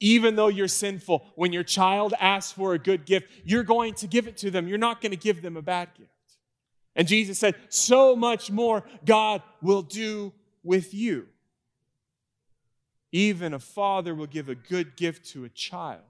Even 0.00 0.34
though 0.34 0.48
you're 0.48 0.66
sinful, 0.66 1.24
when 1.36 1.52
your 1.52 1.62
child 1.62 2.14
asks 2.18 2.52
for 2.52 2.74
a 2.74 2.78
good 2.78 3.06
gift, 3.06 3.28
you're 3.44 3.62
going 3.62 3.94
to 3.94 4.06
give 4.06 4.26
it 4.26 4.36
to 4.38 4.50
them. 4.50 4.66
You're 4.66 4.78
not 4.78 5.00
going 5.00 5.12
to 5.12 5.16
give 5.16 5.40
them 5.40 5.56
a 5.56 5.62
bad 5.62 5.90
gift. 5.96 6.10
And 6.96 7.06
Jesus 7.06 7.38
said, 7.38 7.54
So 7.68 8.16
much 8.16 8.50
more 8.50 8.84
God 9.04 9.42
will 9.62 9.82
do 9.82 10.32
with 10.62 10.94
you. 10.94 11.28
Even 13.14 13.54
a 13.54 13.60
father 13.60 14.12
will 14.12 14.26
give 14.26 14.48
a 14.48 14.56
good 14.56 14.96
gift 14.96 15.24
to 15.30 15.44
a 15.44 15.48
child. 15.48 16.02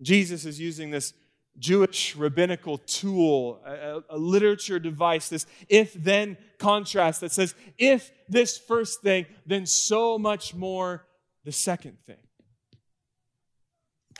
Jesus 0.00 0.46
is 0.46 0.58
using 0.58 0.90
this 0.90 1.12
Jewish 1.58 2.16
rabbinical 2.16 2.78
tool, 2.78 3.60
a, 3.62 4.00
a 4.08 4.16
literature 4.16 4.78
device, 4.78 5.28
this 5.28 5.44
if 5.68 5.92
then 5.92 6.38
contrast 6.56 7.20
that 7.20 7.30
says, 7.30 7.54
if 7.76 8.10
this 8.26 8.56
first 8.56 9.02
thing, 9.02 9.26
then 9.44 9.66
so 9.66 10.18
much 10.18 10.54
more 10.54 11.04
the 11.44 11.52
second 11.52 11.98
thing. 12.06 12.16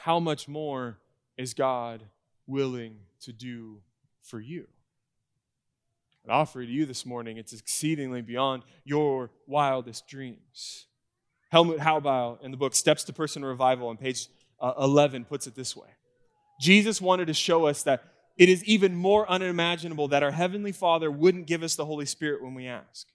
How 0.00 0.20
much 0.20 0.46
more 0.46 0.98
is 1.38 1.54
God 1.54 2.02
willing 2.46 2.98
to 3.22 3.32
do 3.32 3.80
for 4.20 4.40
you? 4.40 4.66
I 6.28 6.32
offer 6.32 6.62
to 6.62 6.70
you 6.70 6.84
this 6.84 7.06
morning, 7.06 7.38
it's 7.38 7.54
exceedingly 7.54 8.20
beyond 8.20 8.64
your 8.84 9.30
wildest 9.46 10.06
dreams. 10.06 10.84
Helmut 11.54 11.78
Haubeil 11.78 12.42
in 12.42 12.50
the 12.50 12.56
book 12.56 12.74
Steps 12.74 13.04
to 13.04 13.12
Personal 13.12 13.48
Revival 13.48 13.86
on 13.86 13.96
page 13.96 14.26
uh, 14.60 14.72
11 14.76 15.24
puts 15.24 15.46
it 15.46 15.54
this 15.54 15.76
way 15.76 15.86
Jesus 16.60 17.00
wanted 17.00 17.28
to 17.28 17.32
show 17.32 17.66
us 17.66 17.84
that 17.84 18.02
it 18.36 18.48
is 18.48 18.64
even 18.64 18.96
more 18.96 19.30
unimaginable 19.30 20.08
that 20.08 20.24
our 20.24 20.32
Heavenly 20.32 20.72
Father 20.72 21.12
wouldn't 21.12 21.46
give 21.46 21.62
us 21.62 21.76
the 21.76 21.84
Holy 21.84 22.06
Spirit 22.06 22.42
when 22.42 22.54
we 22.54 22.66
ask. 22.66 23.06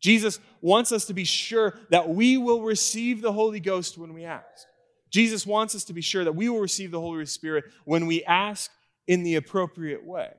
Jesus 0.00 0.40
wants 0.60 0.90
us 0.90 1.04
to 1.04 1.14
be 1.14 1.22
sure 1.22 1.78
that 1.90 2.08
we 2.08 2.36
will 2.36 2.62
receive 2.62 3.22
the 3.22 3.32
Holy 3.32 3.60
Ghost 3.60 3.96
when 3.96 4.12
we 4.12 4.24
ask. 4.24 4.66
Jesus 5.08 5.46
wants 5.46 5.76
us 5.76 5.84
to 5.84 5.92
be 5.92 6.00
sure 6.00 6.24
that 6.24 6.34
we 6.34 6.48
will 6.48 6.58
receive 6.58 6.90
the 6.90 7.00
Holy 7.00 7.26
Spirit 7.26 7.66
when 7.84 8.06
we 8.06 8.24
ask 8.24 8.72
in 9.06 9.22
the 9.22 9.36
appropriate 9.36 10.04
way. 10.04 10.32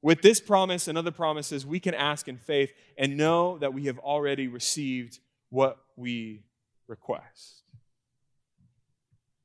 With 0.00 0.22
this 0.22 0.38
promise 0.38 0.86
and 0.86 0.96
other 0.96 1.10
promises, 1.10 1.66
we 1.66 1.80
can 1.80 1.94
ask 1.94 2.28
in 2.28 2.36
faith 2.36 2.70
and 2.96 3.16
know 3.16 3.58
that 3.58 3.74
we 3.74 3.86
have 3.86 3.98
already 3.98 4.46
received 4.46 5.18
what 5.50 5.76
we 5.96 6.44
request. 6.88 7.62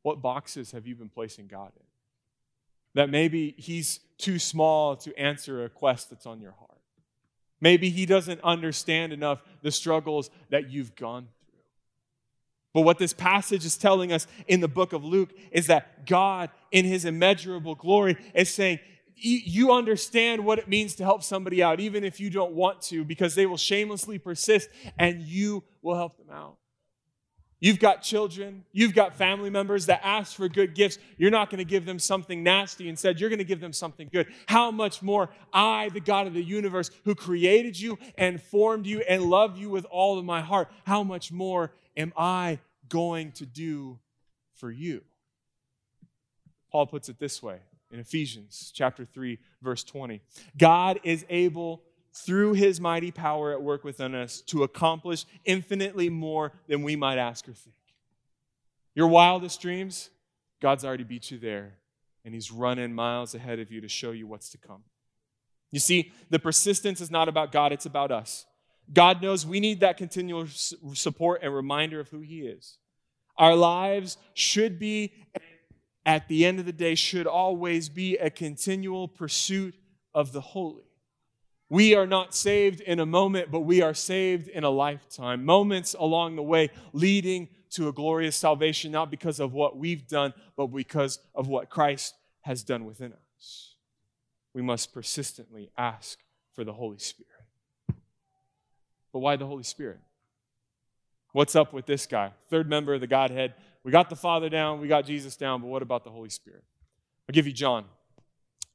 What 0.02 0.22
boxes 0.22 0.72
have 0.72 0.88
you 0.88 0.96
been 0.96 1.10
placing 1.10 1.48
God 1.48 1.72
in? 1.76 1.84
That 2.96 3.10
maybe 3.10 3.56
He's 3.58 4.00
too 4.18 4.40
small 4.40 4.96
to 4.98 5.18
answer 5.18 5.60
a 5.60 5.64
request 5.64 6.10
that's 6.10 6.26
on 6.26 6.42
your 6.42 6.52
heart. 6.52 6.70
Maybe 7.62 7.90
He 7.90 8.06
doesn't 8.06 8.42
understand 8.42 9.14
enough 9.14 9.42
the 9.62 9.72
struggles 9.72 10.30
that 10.50 10.70
you've 10.70 10.96
gone 10.96 11.28
through. 11.46 11.60
But 12.74 12.82
what 12.82 12.98
this 12.98 13.14
passage 13.14 13.66
is 13.66 13.78
telling 13.78 14.12
us 14.12 14.28
in 14.48 14.60
the 14.60 14.68
book 14.68 14.94
of 14.94 15.04
Luke 15.04 15.32
is 15.52 15.68
that 15.68 16.06
God, 16.06 16.50
in 16.72 16.86
His 16.86 17.06
immeasurable 17.06 17.76
glory, 17.76 18.18
is 18.34 18.50
saying, 18.50 18.80
you 19.16 19.72
understand 19.72 20.44
what 20.44 20.60
it 20.60 20.68
means 20.68 20.96
to 20.96 21.04
help 21.04 21.24
somebody 21.24 21.64
out, 21.64 21.80
even 21.80 22.04
if 22.04 22.20
you 22.20 22.30
don't 22.30 22.54
want 22.54 22.82
to, 22.82 23.06
because 23.06 23.36
they 23.36 23.46
will 23.46 23.58
shamelessly 23.58 24.18
persist 24.18 24.70
and 24.98 25.22
you 25.22 25.64
will 25.82 25.96
help 25.96 26.18
them 26.18 26.36
out. 26.36 26.58
You've 27.64 27.80
got 27.80 28.02
children, 28.02 28.66
you've 28.74 28.94
got 28.94 29.16
family 29.16 29.50
members 29.50 29.86
that 29.86 30.02
ask 30.04 30.36
for 30.36 30.50
good 30.50 30.76
gifts. 30.76 30.98
You're 31.18 31.32
not 31.32 31.50
going 31.50 31.60
to 31.60 31.64
give 31.64 31.86
them 31.86 31.98
something 31.98 32.44
nasty. 32.44 32.90
Instead, 32.90 33.22
you're 33.22 33.30
going 33.30 33.40
to 33.40 33.46
give 33.46 33.62
them 33.62 33.72
something 33.72 34.10
good. 34.12 34.28
How 34.48 34.70
much 34.70 35.02
more 35.02 35.30
I, 35.54 35.88
the 35.94 36.02
God 36.02 36.28
of 36.28 36.34
the 36.34 36.44
universe, 36.44 36.92
who 37.06 37.16
created 37.16 37.80
you 37.80 37.98
and 38.18 38.42
formed 38.42 38.86
you 38.86 39.00
and 39.08 39.24
loved 39.24 39.58
you 39.58 39.70
with 39.70 39.86
all 39.86 40.20
of 40.20 40.26
my 40.26 40.42
heart, 40.42 40.70
how 40.86 41.06
much 41.06 41.32
more 41.32 41.72
am 41.96 42.12
I 42.18 42.60
going 42.90 43.32
to 43.32 43.46
do 43.46 43.98
for 44.56 44.70
you? 44.70 45.02
Paul 46.70 46.88
puts 46.88 47.08
it 47.08 47.18
this 47.18 47.42
way 47.42 47.60
in 47.94 47.98
Ephesians 47.98 48.74
chapter 48.76 49.06
3 49.06 49.40
verse 49.62 49.86
20. 49.86 50.20
God 50.58 51.00
is 51.06 51.26
able 51.30 51.82
through 52.14 52.54
his 52.54 52.80
mighty 52.80 53.12
power 53.12 53.52
at 53.52 53.62
work 53.62 53.84
within 53.84 54.14
us 54.14 54.42
to 54.42 54.64
accomplish 54.64 55.26
infinitely 55.46 56.10
more 56.10 56.54
than 56.68 56.84
we 56.84 56.96
might 56.96 57.18
ask 57.18 57.48
or 57.50 57.54
think. 57.54 57.76
Your 58.94 59.08
wildest 59.08 59.62
dreams, 59.62 60.10
God's 60.62 60.86
already 60.86 61.04
beat 61.04 61.32
you 61.32 61.40
there, 61.40 61.74
and 62.24 62.34
he's 62.34 62.52
running 62.52 62.94
miles 62.94 63.34
ahead 63.34 63.60
of 63.60 63.72
you 63.72 63.82
to 63.82 63.88
show 63.88 64.12
you 64.12 64.28
what's 64.28 64.50
to 64.50 64.58
come. 64.58 64.84
You 65.72 65.80
see, 65.80 66.12
the 66.30 66.38
persistence 66.38 67.02
is 67.02 67.10
not 67.10 67.28
about 67.28 67.52
God, 67.52 67.72
it's 67.72 67.88
about 67.88 68.12
us. 68.12 68.46
God 68.92 69.22
knows 69.22 69.46
we 69.46 69.60
need 69.60 69.80
that 69.80 69.98
continual 69.98 70.46
support 70.48 71.42
and 71.42 71.54
reminder 71.54 72.00
of 72.00 72.10
who 72.10 72.20
he 72.20 72.42
is. 72.42 72.78
Our 73.38 73.56
lives 73.56 74.18
should 74.36 74.78
be, 74.78 75.14
at 76.06 76.28
the 76.28 76.46
end 76.46 76.60
of 76.60 76.66
the 76.66 76.74
day, 76.74 76.94
should 76.94 77.26
always 77.26 77.90
be 77.90 78.18
a 78.18 78.30
continual 78.30 79.08
pursuit 79.08 79.74
of 80.14 80.32
the 80.32 80.42
holy. 80.42 80.84
We 81.74 81.96
are 81.96 82.06
not 82.06 82.36
saved 82.36 82.82
in 82.82 83.00
a 83.00 83.06
moment, 83.08 83.50
but 83.50 83.62
we 83.62 83.82
are 83.82 83.96
saved 83.96 84.48
in 84.48 84.64
a 84.64 84.70
lifetime. 84.70 85.44
Moments 85.44 85.96
along 85.98 86.36
the 86.36 86.44
way 86.44 86.70
leading 86.92 87.50
to 87.72 87.88
a 87.88 87.92
glorious 87.92 88.36
salvation, 88.36 88.92
not 88.92 89.10
because 89.10 89.40
of 89.40 89.54
what 89.54 89.76
we've 89.76 90.08
done, 90.08 90.36
but 90.56 90.68
because 90.68 91.18
of 91.34 91.48
what 91.48 91.72
Christ 91.72 92.14
has 92.42 92.62
done 92.62 92.86
within 92.86 93.12
us. 93.12 93.74
We 94.54 94.62
must 94.62 94.94
persistently 94.94 95.72
ask 95.76 96.20
for 96.54 96.64
the 96.64 96.74
Holy 96.74 97.00
Spirit. 97.00 97.32
But 99.12 99.22
why 99.22 99.36
the 99.36 99.48
Holy 99.48 99.64
Spirit? 99.64 99.98
What's 101.32 101.56
up 101.56 101.74
with 101.74 101.88
this 101.88 102.06
guy? 102.06 102.34
Third 102.52 102.70
member 102.70 102.94
of 102.94 103.02
the 103.02 103.08
Godhead. 103.08 103.56
We 103.84 103.92
got 103.92 104.12
the 104.12 104.16
Father 104.16 104.48
down, 104.48 104.80
we 104.80 104.88
got 104.88 105.08
Jesus 105.08 105.36
down, 105.36 105.62
but 105.62 105.70
what 105.70 105.82
about 105.82 106.04
the 106.04 106.12
Holy 106.12 106.30
Spirit? 106.30 106.64
I'll 107.28 107.34
give 107.34 107.48
you 107.48 107.54
John 107.54 107.86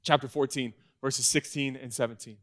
chapter 0.03 0.27
14, 0.27 0.75
verses 1.01 1.29
16 1.29 1.77
and 1.77 1.95
17. 1.95 2.39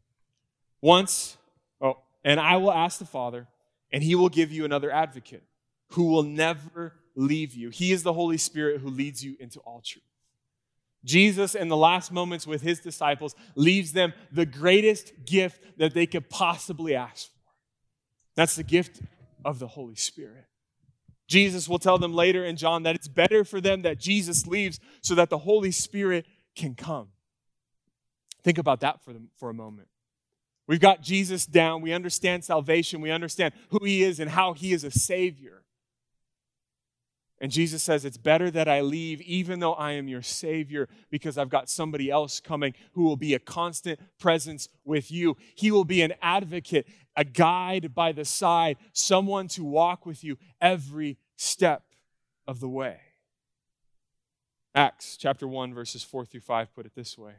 Once, 0.80 1.36
oh, 1.80 1.98
and 2.24 2.38
I 2.38 2.56
will 2.56 2.72
ask 2.72 2.98
the 2.98 3.04
Father, 3.06 3.46
and 3.92 4.02
he 4.02 4.14
will 4.14 4.28
give 4.28 4.52
you 4.52 4.64
another 4.64 4.90
advocate 4.90 5.42
who 5.90 6.04
will 6.04 6.22
never 6.22 6.94
leave 7.14 7.54
you. 7.54 7.70
He 7.70 7.92
is 7.92 8.02
the 8.02 8.12
Holy 8.12 8.36
Spirit 8.36 8.80
who 8.80 8.88
leads 8.88 9.24
you 9.24 9.36
into 9.40 9.60
all 9.60 9.80
truth. 9.84 10.04
Jesus, 11.04 11.54
in 11.54 11.68
the 11.68 11.76
last 11.76 12.10
moments 12.10 12.46
with 12.46 12.62
his 12.62 12.80
disciples, 12.80 13.34
leaves 13.54 13.92
them 13.92 14.12
the 14.32 14.44
greatest 14.44 15.12
gift 15.24 15.78
that 15.78 15.94
they 15.94 16.06
could 16.06 16.28
possibly 16.28 16.96
ask 16.96 17.28
for. 17.28 17.32
That's 18.34 18.56
the 18.56 18.64
gift 18.64 19.00
of 19.44 19.58
the 19.60 19.68
Holy 19.68 19.94
Spirit. 19.94 20.46
Jesus 21.28 21.68
will 21.68 21.78
tell 21.78 21.98
them 21.98 22.12
later 22.12 22.44
in 22.44 22.56
John 22.56 22.82
that 22.84 22.94
it's 22.94 23.08
better 23.08 23.44
for 23.44 23.60
them 23.60 23.82
that 23.82 23.98
Jesus 23.98 24.46
leaves 24.46 24.78
so 25.00 25.14
that 25.14 25.30
the 25.30 25.38
Holy 25.38 25.70
Spirit 25.70 26.26
can 26.54 26.74
come. 26.74 27.08
Think 28.42 28.58
about 28.58 28.80
that 28.80 29.02
for, 29.02 29.12
them 29.12 29.30
for 29.36 29.48
a 29.50 29.54
moment. 29.54 29.88
We've 30.66 30.80
got 30.80 31.00
Jesus 31.00 31.46
down. 31.46 31.80
We 31.80 31.92
understand 31.92 32.44
salvation. 32.44 33.00
We 33.00 33.10
understand 33.10 33.54
who 33.70 33.84
he 33.84 34.02
is 34.02 34.18
and 34.18 34.30
how 34.30 34.52
he 34.52 34.72
is 34.72 34.84
a 34.84 34.90
savior. 34.90 35.62
And 37.38 37.52
Jesus 37.52 37.82
says, 37.82 38.04
It's 38.04 38.16
better 38.16 38.50
that 38.50 38.68
I 38.68 38.80
leave, 38.80 39.20
even 39.20 39.60
though 39.60 39.74
I 39.74 39.92
am 39.92 40.08
your 40.08 40.22
Savior, 40.22 40.88
because 41.10 41.36
I've 41.36 41.50
got 41.50 41.68
somebody 41.68 42.10
else 42.10 42.40
coming 42.40 42.74
who 42.92 43.04
will 43.04 43.16
be 43.16 43.34
a 43.34 43.38
constant 43.38 44.00
presence 44.18 44.68
with 44.84 45.10
you. 45.10 45.36
He 45.54 45.70
will 45.70 45.84
be 45.84 46.00
an 46.00 46.14
advocate, 46.22 46.88
a 47.14 47.24
guide 47.24 47.94
by 47.94 48.12
the 48.12 48.24
side, 48.24 48.78
someone 48.92 49.48
to 49.48 49.64
walk 49.64 50.06
with 50.06 50.24
you 50.24 50.38
every 50.60 51.18
step 51.36 51.82
of 52.46 52.60
the 52.60 52.68
way. 52.68 53.00
Acts 54.74 55.16
chapter 55.18 55.46
1, 55.46 55.74
verses 55.74 56.02
4 56.02 56.24
through 56.24 56.40
5 56.40 56.74
put 56.74 56.86
it 56.86 56.94
this 56.94 57.18
way 57.18 57.34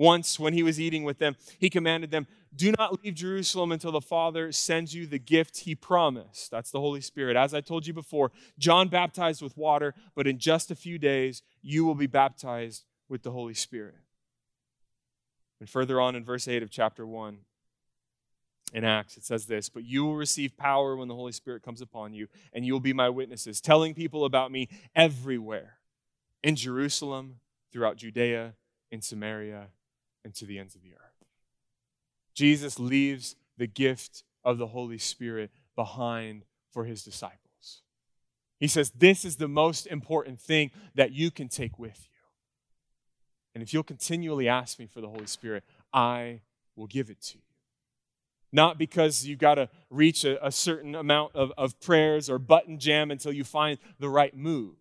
once, 0.00 0.40
when 0.40 0.54
he 0.54 0.62
was 0.62 0.80
eating 0.80 1.04
with 1.04 1.18
them, 1.18 1.36
he 1.58 1.68
commanded 1.68 2.10
them, 2.10 2.26
Do 2.56 2.72
not 2.78 3.04
leave 3.04 3.14
Jerusalem 3.14 3.70
until 3.70 3.92
the 3.92 4.00
Father 4.00 4.50
sends 4.50 4.94
you 4.94 5.06
the 5.06 5.18
gift 5.18 5.58
he 5.58 5.74
promised. 5.74 6.50
That's 6.50 6.70
the 6.70 6.80
Holy 6.80 7.02
Spirit. 7.02 7.36
As 7.36 7.52
I 7.52 7.60
told 7.60 7.86
you 7.86 7.92
before, 7.92 8.32
John 8.58 8.88
baptized 8.88 9.42
with 9.42 9.58
water, 9.58 9.94
but 10.14 10.26
in 10.26 10.38
just 10.38 10.70
a 10.70 10.74
few 10.74 10.96
days, 10.96 11.42
you 11.60 11.84
will 11.84 11.94
be 11.94 12.06
baptized 12.06 12.86
with 13.10 13.22
the 13.24 13.30
Holy 13.30 13.52
Spirit. 13.52 13.96
And 15.60 15.68
further 15.68 16.00
on 16.00 16.16
in 16.16 16.24
verse 16.24 16.48
8 16.48 16.62
of 16.62 16.70
chapter 16.70 17.06
1, 17.06 17.36
in 18.72 18.84
Acts, 18.84 19.18
it 19.18 19.24
says 19.24 19.44
this 19.44 19.68
But 19.68 19.84
you 19.84 20.06
will 20.06 20.16
receive 20.16 20.56
power 20.56 20.96
when 20.96 21.08
the 21.08 21.14
Holy 21.14 21.32
Spirit 21.32 21.62
comes 21.62 21.82
upon 21.82 22.14
you, 22.14 22.26
and 22.54 22.64
you 22.64 22.72
will 22.72 22.80
be 22.80 22.94
my 22.94 23.10
witnesses, 23.10 23.60
telling 23.60 23.92
people 23.92 24.24
about 24.24 24.50
me 24.50 24.70
everywhere 24.96 25.74
in 26.42 26.56
Jerusalem, 26.56 27.40
throughout 27.70 27.98
Judea, 27.98 28.54
in 28.90 29.02
Samaria, 29.02 29.68
and 30.24 30.34
to 30.34 30.46
the 30.46 30.58
ends 30.58 30.74
of 30.74 30.82
the 30.82 30.92
earth. 30.92 31.26
Jesus 32.34 32.78
leaves 32.78 33.36
the 33.56 33.66
gift 33.66 34.22
of 34.44 34.58
the 34.58 34.68
Holy 34.68 34.98
Spirit 34.98 35.50
behind 35.76 36.44
for 36.72 36.84
his 36.84 37.02
disciples. 37.02 37.82
He 38.58 38.68
says, 38.68 38.90
This 38.90 39.24
is 39.24 39.36
the 39.36 39.48
most 39.48 39.86
important 39.86 40.40
thing 40.40 40.70
that 40.94 41.12
you 41.12 41.30
can 41.30 41.48
take 41.48 41.78
with 41.78 42.06
you. 42.10 42.18
And 43.54 43.62
if 43.62 43.74
you'll 43.74 43.82
continually 43.82 44.48
ask 44.48 44.78
me 44.78 44.86
for 44.86 45.00
the 45.00 45.08
Holy 45.08 45.26
Spirit, 45.26 45.64
I 45.92 46.40
will 46.76 46.86
give 46.86 47.10
it 47.10 47.20
to 47.22 47.38
you. 47.38 47.44
Not 48.52 48.78
because 48.78 49.26
you've 49.26 49.38
got 49.38 49.54
to 49.54 49.68
reach 49.90 50.24
a, 50.24 50.44
a 50.44 50.50
certain 50.50 50.94
amount 50.94 51.34
of, 51.34 51.52
of 51.56 51.80
prayers 51.80 52.28
or 52.28 52.38
button 52.38 52.78
jam 52.78 53.10
until 53.10 53.32
you 53.32 53.44
find 53.44 53.78
the 53.98 54.08
right 54.08 54.36
move. 54.36 54.74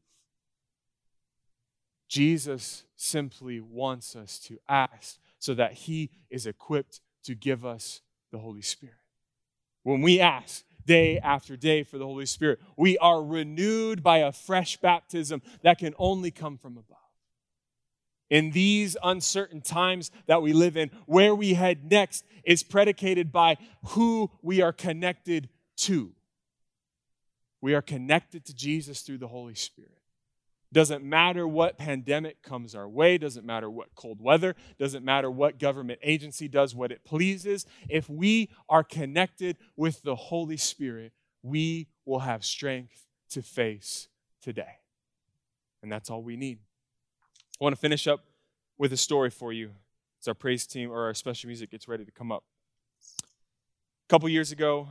Jesus 2.08 2.84
simply 2.96 3.62
wants 3.62 4.16
us 4.16 4.40
to 4.40 4.58
ask 4.68 5.20
so 5.40 5.54
that 5.56 5.74
He 5.74 6.12
is 6.30 6.46
equipped 6.46 7.02
to 7.24 7.36
give 7.36 7.66
us 7.66 8.02
the 8.32 8.38
Holy 8.38 8.62
Spirit. 8.62 8.96
When 9.84 10.02
we 10.02 10.20
ask 10.20 10.64
day 10.86 11.20
after 11.20 11.56
day 11.56 11.84
for 11.84 11.98
the 11.98 12.06
Holy 12.06 12.26
Spirit, 12.26 12.60
we 12.78 12.98
are 12.98 13.24
renewed 13.24 14.04
by 14.04 14.20
a 14.20 14.32
fresh 14.32 14.78
baptism 14.78 15.42
that 15.64 15.80
can 15.80 15.94
only 15.98 16.32
come 16.32 16.58
from 16.58 16.78
above. 16.78 16.98
In 18.30 18.52
these 18.52 18.96
uncertain 19.04 19.62
times 19.62 20.12
that 20.28 20.42
we 20.42 20.54
live 20.54 20.78
in, 20.78 20.92
where 21.06 21.34
we 21.34 21.56
head 21.56 21.90
next 21.90 22.26
is 22.44 22.62
predicated 22.62 23.32
by 23.32 23.58
who 23.88 24.30
we 24.42 24.62
are 24.62 24.74
connected 24.74 25.50
to. 25.78 26.12
We 27.62 27.74
are 27.74 27.82
connected 27.82 28.46
to 28.46 28.56
Jesus 28.56 29.02
through 29.02 29.18
the 29.18 29.28
Holy 29.28 29.56
Spirit. 29.56 29.99
Doesn't 30.72 31.04
matter 31.04 31.48
what 31.48 31.80
pandemic 31.80 32.44
comes 32.44 32.76
our 32.76 32.88
way, 32.88 33.18
doesn't 33.18 33.46
matter 33.46 33.70
what 33.70 33.96
cold 33.96 34.22
weather, 34.22 34.56
doesn't 34.78 35.04
matter 35.04 35.32
what 35.32 35.58
government 35.58 36.00
agency 36.04 36.48
does 36.48 36.76
what 36.76 36.92
it 36.92 37.04
pleases. 37.04 37.66
If 37.88 38.08
we 38.08 38.50
are 38.68 38.84
connected 38.84 39.58
with 39.76 40.04
the 40.04 40.16
Holy 40.16 40.58
Spirit, 40.58 41.12
we 41.42 41.88
will 42.06 42.20
have 42.20 42.46
strength 42.46 43.08
to 43.32 43.42
face 43.42 44.10
today. 44.44 44.78
And 45.82 45.92
that's 45.92 46.12
all 46.12 46.22
we 46.22 46.38
need. 46.38 46.60
I 47.60 47.64
want 47.64 47.74
to 47.74 47.80
finish 47.82 48.08
up 48.08 48.26
with 48.78 48.94
a 48.94 48.98
story 48.98 49.32
for 49.32 49.52
you 49.52 49.72
as 50.22 50.28
our 50.28 50.36
praise 50.36 50.68
team 50.68 50.92
or 50.92 51.06
our 51.06 51.16
special 51.16 51.48
music 51.48 51.72
gets 51.72 51.88
ready 51.88 52.06
to 52.06 52.12
come 52.12 52.32
up. 52.32 52.44
A 53.18 54.08
couple 54.08 54.30
years 54.30 54.52
ago, 54.52 54.88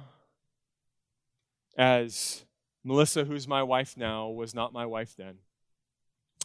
as 1.77 2.45
Melissa, 2.83 3.25
who's 3.25 3.47
my 3.47 3.63
wife 3.63 3.97
now, 3.97 4.29
was 4.29 4.57
not 4.57 4.73
my 4.73 4.85
wife 4.85 5.15
then 5.17 5.37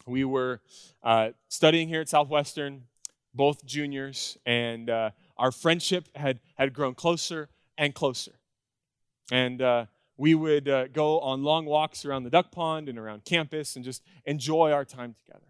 we 0.06 0.24
were 0.24 0.60
uh, 1.02 1.30
studying 1.48 1.88
here 1.88 2.00
at 2.00 2.08
Southwestern, 2.08 2.84
both 3.34 3.64
juniors, 3.64 4.38
and 4.46 4.90
uh, 4.90 5.10
our 5.36 5.50
friendship 5.50 6.08
had, 6.14 6.40
had 6.56 6.72
grown 6.72 6.94
closer 6.94 7.48
and 7.76 7.94
closer. 7.94 8.32
And 9.32 9.60
uh, 9.62 9.86
we 10.16 10.34
would 10.34 10.68
uh, 10.68 10.88
go 10.88 11.20
on 11.20 11.42
long 11.42 11.64
walks 11.64 12.04
around 12.04 12.24
the 12.24 12.30
duck 12.30 12.52
pond 12.52 12.88
and 12.88 12.98
around 12.98 13.24
campus 13.24 13.76
and 13.76 13.84
just 13.84 14.02
enjoy 14.24 14.70
our 14.70 14.84
time 14.84 15.14
together. 15.24 15.46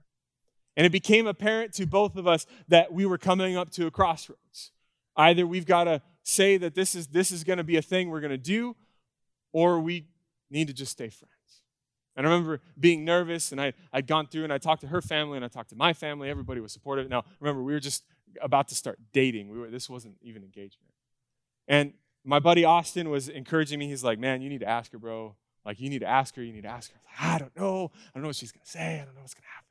And 0.76 0.86
it 0.86 0.90
became 0.90 1.26
apparent 1.26 1.72
to 1.74 1.86
both 1.86 2.16
of 2.16 2.26
us 2.26 2.46
that 2.68 2.92
we 2.92 3.06
were 3.06 3.18
coming 3.18 3.56
up 3.56 3.70
to 3.72 3.86
a 3.86 3.90
crossroads. 3.90 4.72
Either 5.16 5.46
we've 5.46 5.66
got 5.66 5.84
to 5.84 6.02
say 6.22 6.56
that 6.56 6.74
this 6.74 6.94
is, 6.94 7.08
this 7.08 7.30
is 7.30 7.44
going 7.44 7.58
to 7.58 7.64
be 7.64 7.76
a 7.76 7.82
thing 7.82 8.08
we're 8.08 8.20
going 8.20 8.30
to 8.30 8.38
do, 8.38 8.74
or 9.52 9.78
we 9.78 10.06
need 10.50 10.66
to 10.66 10.72
just 10.72 10.92
stay 10.92 11.10
friends. 11.10 11.33
And 12.16 12.26
I 12.26 12.30
remember 12.30 12.60
being 12.78 13.04
nervous, 13.04 13.50
and 13.50 13.60
I, 13.60 13.72
I'd 13.92 14.06
gone 14.06 14.28
through 14.28 14.44
and 14.44 14.52
I 14.52 14.58
talked 14.58 14.82
to 14.82 14.88
her 14.88 15.02
family 15.02 15.36
and 15.36 15.44
I 15.44 15.48
talked 15.48 15.70
to 15.70 15.76
my 15.76 15.92
family. 15.92 16.30
Everybody 16.30 16.60
was 16.60 16.72
supportive. 16.72 17.08
Now, 17.08 17.24
remember, 17.40 17.62
we 17.62 17.72
were 17.72 17.80
just 17.80 18.04
about 18.40 18.68
to 18.68 18.74
start 18.74 18.98
dating. 19.12 19.48
We 19.48 19.58
were, 19.58 19.70
this 19.70 19.90
wasn't 19.90 20.16
even 20.22 20.42
engagement. 20.44 20.92
And 21.66 21.94
my 22.24 22.38
buddy 22.38 22.64
Austin 22.64 23.10
was 23.10 23.28
encouraging 23.28 23.78
me. 23.78 23.88
He's 23.88 24.04
like, 24.04 24.18
man, 24.18 24.42
you 24.42 24.48
need 24.48 24.60
to 24.60 24.68
ask 24.68 24.92
her, 24.92 24.98
bro. 24.98 25.34
Like, 25.64 25.80
you 25.80 25.90
need 25.90 26.00
to 26.00 26.06
ask 26.06 26.36
her. 26.36 26.42
You 26.42 26.52
need 26.52 26.62
to 26.62 26.68
ask 26.68 26.92
her. 26.92 26.98
I, 27.18 27.26
like, 27.26 27.34
I 27.34 27.38
don't 27.38 27.56
know. 27.56 27.90
I 27.94 28.10
don't 28.14 28.22
know 28.22 28.28
what 28.28 28.36
she's 28.36 28.52
going 28.52 28.64
to 28.64 28.70
say. 28.70 29.00
I 29.00 29.04
don't 29.04 29.14
know 29.14 29.22
what's 29.22 29.34
going 29.34 29.42
to 29.42 29.48
happen. 29.48 29.64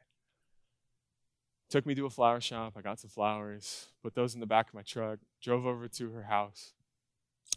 Took 1.69 1.86
me 1.86 1.95
to 1.95 2.06
a 2.06 2.10
flower 2.10 2.39
shop. 2.39 2.73
I 2.77 2.82
got 2.82 2.99
some 2.99 3.10
flowers, 3.10 3.88
put 4.03 4.13
those 4.13 4.36
in 4.36 4.39
the 4.39 4.45
back 4.45 4.67
of 4.67 4.75
my 4.75 4.84
truck, 4.84 5.19
drove 5.41 5.65
over 5.65 5.88
to 5.88 6.12
her 6.12 6.23
house, 6.23 6.73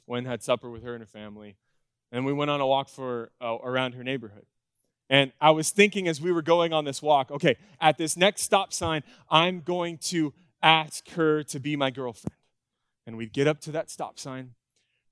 went 0.06 0.24
and 0.24 0.30
had 0.30 0.42
supper 0.42 0.70
with 0.70 0.82
her 0.84 0.94
and 0.94 1.02
her 1.02 1.06
family, 1.06 1.56
and 2.10 2.24
we 2.24 2.32
went 2.32 2.50
on 2.50 2.62
a 2.62 2.66
walk 2.66 2.88
for 2.88 3.30
uh, 3.42 3.58
around 3.62 3.92
her 3.92 4.02
neighborhood. 4.02 4.46
And 5.08 5.32
I 5.40 5.50
was 5.50 5.70
thinking 5.70 6.08
as 6.08 6.20
we 6.20 6.32
were 6.32 6.42
going 6.42 6.72
on 6.72 6.84
this 6.84 7.00
walk, 7.00 7.30
okay, 7.30 7.56
at 7.80 7.96
this 7.96 8.16
next 8.16 8.42
stop 8.42 8.72
sign, 8.72 9.02
I'm 9.30 9.60
going 9.60 9.98
to 9.98 10.34
ask 10.62 11.08
her 11.10 11.42
to 11.44 11.60
be 11.60 11.76
my 11.76 11.90
girlfriend. 11.90 12.34
And 13.06 13.16
we'd 13.16 13.32
get 13.32 13.46
up 13.46 13.60
to 13.62 13.72
that 13.72 13.88
stop 13.88 14.18
sign, 14.18 14.54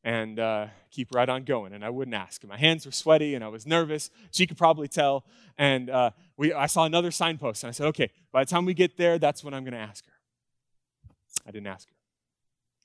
and 0.04 0.38
uh, 0.38 0.66
keep 0.90 1.14
right 1.14 1.28
on 1.28 1.44
going. 1.44 1.72
And 1.72 1.84
I 1.84 1.90
wouldn't 1.90 2.14
ask. 2.14 2.42
And 2.42 2.50
my 2.50 2.58
hands 2.58 2.84
were 2.84 2.92
sweaty 2.92 3.34
and 3.34 3.42
I 3.42 3.48
was 3.48 3.66
nervous. 3.66 4.10
She 4.30 4.46
could 4.46 4.58
probably 4.58 4.86
tell. 4.86 5.24
And 5.56 5.88
uh, 5.88 6.10
we, 6.36 6.52
I 6.52 6.66
saw 6.66 6.84
another 6.84 7.10
signpost 7.10 7.64
and 7.64 7.68
I 7.68 7.72
said, 7.72 7.86
okay, 7.86 8.10
by 8.30 8.44
the 8.44 8.50
time 8.50 8.66
we 8.66 8.74
get 8.74 8.98
there, 8.98 9.18
that's 9.18 9.42
when 9.42 9.54
I'm 9.54 9.64
going 9.64 9.72
to 9.72 9.78
ask 9.78 10.04
her. 10.04 10.12
I 11.46 11.50
didn't 11.50 11.68
ask 11.68 11.88
her. 11.88 11.94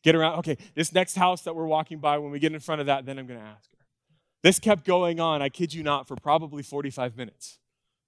Get 0.01 0.15
around, 0.15 0.39
okay, 0.39 0.57
this 0.75 0.93
next 0.93 1.15
house 1.15 1.41
that 1.41 1.55
we're 1.55 1.65
walking 1.65 1.99
by, 1.99 2.17
when 2.19 2.31
we 2.31 2.39
get 2.39 2.53
in 2.53 2.59
front 2.61 2.79
of 2.79 2.87
that, 2.87 3.05
then 3.05 3.19
I'm 3.19 3.27
going 3.27 3.39
to 3.39 3.45
ask 3.45 3.69
her. 3.71 3.78
This 4.41 4.59
kept 4.59 4.85
going 4.85 5.19
on, 5.19 5.41
I 5.41 5.49
kid 5.49 5.73
you 5.73 5.83
not, 5.83 6.07
for 6.07 6.15
probably 6.15 6.63
45 6.63 7.17
minutes. 7.17 7.59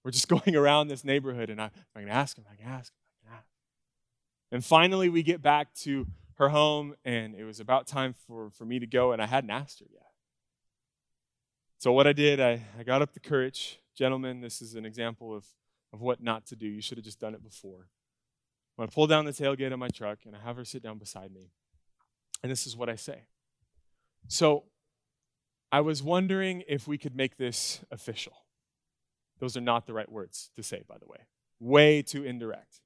We're 0.04 0.12
just 0.12 0.28
going 0.30 0.56
around 0.56 0.88
this 0.88 1.04
neighborhood 1.04 1.50
and 1.50 1.62
I, 1.62 1.66
am 1.66 1.72
going 1.96 2.08
to 2.08 2.14
ask 2.14 2.38
him, 2.38 2.46
I'm 2.50 2.58
going 2.58 2.68
to 2.68 2.74
ask 2.74 2.92
him, 2.92 2.98
I'm 3.26 3.32
to 3.32 3.38
ask. 3.38 3.46
And 4.52 4.66
finally, 4.66 5.10
we 5.10 5.24
get 5.24 5.42
back 5.42 5.74
to 5.76 6.08
her 6.36 6.50
home, 6.50 6.96
and 7.06 7.36
it 7.36 7.44
was 7.44 7.60
about 7.60 7.88
time 7.88 8.14
for, 8.28 8.50
for 8.50 8.66
me 8.66 8.80
to 8.80 8.88
go, 8.88 9.12
and 9.12 9.22
I 9.22 9.28
hadn't 9.28 9.52
asked 9.52 9.80
her 9.80 9.86
yet. 9.92 10.08
So, 11.78 11.92
what 11.92 12.06
I 12.06 12.14
did, 12.14 12.40
I, 12.40 12.62
I 12.78 12.84
got 12.84 13.02
up 13.02 13.14
the 13.14 13.20
courage. 13.20 13.80
Gentlemen, 13.96 14.42
this 14.42 14.62
is 14.62 14.76
an 14.76 14.86
example 14.86 15.36
of, 15.36 15.46
of 15.94 16.02
what 16.02 16.22
not 16.22 16.46
to 16.48 16.56
do. 16.56 16.68
You 16.68 16.82
should 16.82 16.98
have 16.98 17.06
just 17.06 17.20
done 17.20 17.34
it 17.34 17.44
before. 17.44 17.88
When 18.76 18.88
I 18.88 18.92
pull 18.92 19.08
down 19.08 19.26
the 19.26 19.32
tailgate 19.32 19.72
of 19.72 19.80
my 19.80 19.90
truck 19.90 20.20
and 20.26 20.36
I 20.36 20.40
have 20.40 20.56
her 20.58 20.66
sit 20.66 20.84
down 20.84 20.98
beside 20.98 21.32
me, 21.32 21.52
and 22.44 22.52
this 22.52 22.66
is 22.66 22.76
what 22.76 22.90
I 22.90 22.96
say. 22.96 23.22
So, 24.28 24.64
I 25.72 25.82
was 25.82 26.04
wondering 26.04 26.64
if 26.68 26.88
we 26.88 26.98
could 26.98 27.16
make 27.16 27.38
this 27.38 27.82
official. 27.92 28.34
Those 29.40 29.56
are 29.56 29.62
not 29.62 29.88
the 29.88 29.94
right 29.94 30.12
words 30.12 30.52
to 30.56 30.64
say, 30.64 30.84
by 30.88 30.98
the 30.98 31.08
way. 31.08 31.20
Way 31.60 32.02
too 32.02 32.24
indirect. 32.24 32.82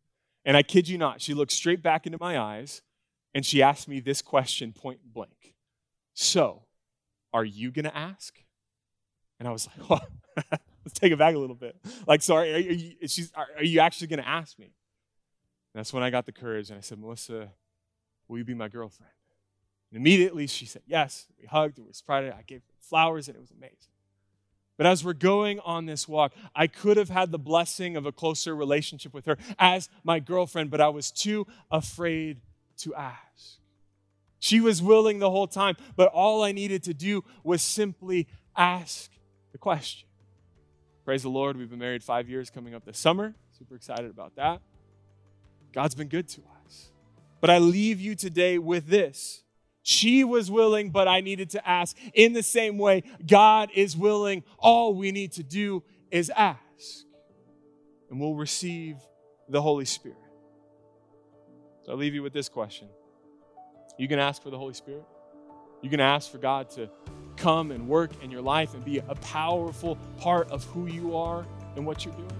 And 0.46 0.56
I 0.56 0.64
kid 0.64 0.88
you 0.88 0.98
not, 0.98 1.22
she 1.22 1.34
looked 1.34 1.52
straight 1.52 1.82
back 1.82 2.06
into 2.06 2.18
my 2.20 2.40
eyes 2.40 2.82
and 3.34 3.46
she 3.46 3.62
asked 3.62 3.88
me 3.88 4.00
this 4.00 4.22
question 4.22 4.72
point 4.72 5.00
blank 5.04 5.56
So, 6.14 6.64
are 7.34 7.44
you 7.44 7.72
going 7.72 7.86
to 7.86 7.96
ask? 7.96 8.40
And 9.40 9.48
I 9.48 9.52
was 9.52 9.68
like, 9.68 9.90
oh, 10.42 10.58
let's 10.86 10.98
take 10.98 11.12
it 11.12 11.20
back 11.20 11.36
a 11.36 11.38
little 11.38 11.56
bit. 11.56 11.76
Like, 12.08 12.22
sorry, 12.22 12.54
are 12.54 12.60
you, 12.60 12.94
are, 13.36 13.48
are 13.58 13.64
you 13.64 13.80
actually 13.80 14.08
going 14.08 14.22
to 14.22 14.28
ask 14.28 14.58
me? 14.60 14.66
And 14.66 15.80
that's 15.80 15.92
when 15.92 16.04
I 16.04 16.10
got 16.10 16.26
the 16.26 16.32
courage 16.32 16.70
and 16.70 16.78
I 16.78 16.82
said, 16.82 17.00
Melissa, 17.00 17.50
will 18.28 18.38
you 18.38 18.46
be 18.46 18.54
my 18.54 18.70
girlfriend? 18.70 19.12
And 19.92 20.00
immediately 20.00 20.48
she 20.48 20.66
said 20.66 20.84
yes. 20.86 21.26
We 21.40 21.48
hugged, 21.48 21.80
it 21.80 21.86
was. 21.86 22.02
I 22.08 22.44
gave 22.48 22.62
her 22.62 22.75
flowers 22.90 23.28
and 23.28 23.36
it 23.36 23.40
was 23.40 23.52
amazing. 23.52 23.78
But 24.78 24.88
as 24.88 25.04
we're 25.04 25.14
going 25.14 25.60
on 25.62 25.86
this 25.86 26.08
walk, 26.08 26.34
I 26.56 26.68
could 26.68 26.98
have 26.98 27.10
had 27.10 27.32
the 27.32 27.40
blessing 27.40 27.96
of 27.96 28.06
a 28.06 28.12
closer 28.12 28.56
relationship 28.56 29.14
with 29.14 29.26
her 29.26 29.38
as 29.58 29.90
my 30.04 30.20
girlfriend, 30.20 30.70
but 30.70 30.82
I 30.82 30.90
was 30.90 31.12
too 31.12 31.48
afraid 31.72 32.42
to 32.80 32.94
ask. 32.94 33.60
She 34.40 34.60
was 34.60 34.82
willing 34.82 35.20
the 35.20 35.32
whole 35.32 35.48
time, 35.48 35.76
but 35.96 36.10
all 36.10 36.44
I 36.44 36.52
needed 36.52 36.84
to 36.84 36.94
do 36.94 37.24
was 37.44 37.62
simply 37.62 38.28
ask 38.56 39.10
the 39.54 39.58
question. 39.58 40.08
Praise 41.06 41.24
the 41.24 41.30
Lord, 41.30 41.56
we've 41.56 41.70
been 41.70 41.80
married 41.80 42.04
five 42.04 42.30
years 42.30 42.50
coming 42.50 42.76
up 42.76 42.84
this 42.84 42.98
summer. 42.98 43.34
Super 43.58 43.76
excited 43.76 44.12
about 44.12 44.36
that. 44.36 44.62
God's 45.72 45.96
been 45.96 46.10
good 46.10 46.28
to 46.30 46.42
us. 46.66 46.90
But 47.40 47.50
I 47.50 47.60
leave 47.60 48.02
you 48.02 48.16
today 48.16 48.58
with 48.58 48.88
this. 48.88 49.45
She 49.88 50.24
was 50.24 50.50
willing, 50.50 50.90
but 50.90 51.08
I 51.08 51.22
needed 51.22 51.52
to 51.52 51.70
ask. 51.70 51.96
In 52.16 52.34
the 52.34 52.42
same 52.42 52.80
way, 52.80 53.04
God 53.24 53.70
is 53.76 53.96
willing. 53.96 54.44
All 54.58 54.96
we 54.96 55.12
need 55.12 55.34
to 55.34 55.44
do 55.44 55.84
is 56.10 56.32
ask, 56.36 56.58
and 58.10 58.20
we'll 58.20 58.34
receive 58.34 58.98
the 59.48 59.62
Holy 59.62 59.86
Spirit. 59.86 60.18
So 61.84 61.92
I'll 61.92 62.00
leave 62.00 62.16
you 62.16 62.24
with 62.24 62.34
this 62.34 62.50
question. 62.50 62.88
You 64.00 64.08
can 64.08 64.18
ask 64.18 64.42
for 64.42 64.50
the 64.50 64.58
Holy 64.58 64.74
Spirit. 64.74 65.06
You 65.84 65.92
can 65.92 66.00
ask 66.00 66.32
for 66.32 66.40
God 66.40 66.72
to 66.72 66.90
come 67.38 67.70
and 67.70 67.88
work 67.88 68.10
in 68.24 68.32
your 68.32 68.42
life 68.42 68.74
and 68.74 68.84
be 68.84 68.98
a 68.98 69.16
powerful 69.16 70.00
part 70.18 70.50
of 70.50 70.64
who 70.64 70.88
you 70.88 71.16
are 71.16 71.46
and 71.76 71.86
what 71.86 72.04
you're 72.04 72.16
doing. 72.16 72.32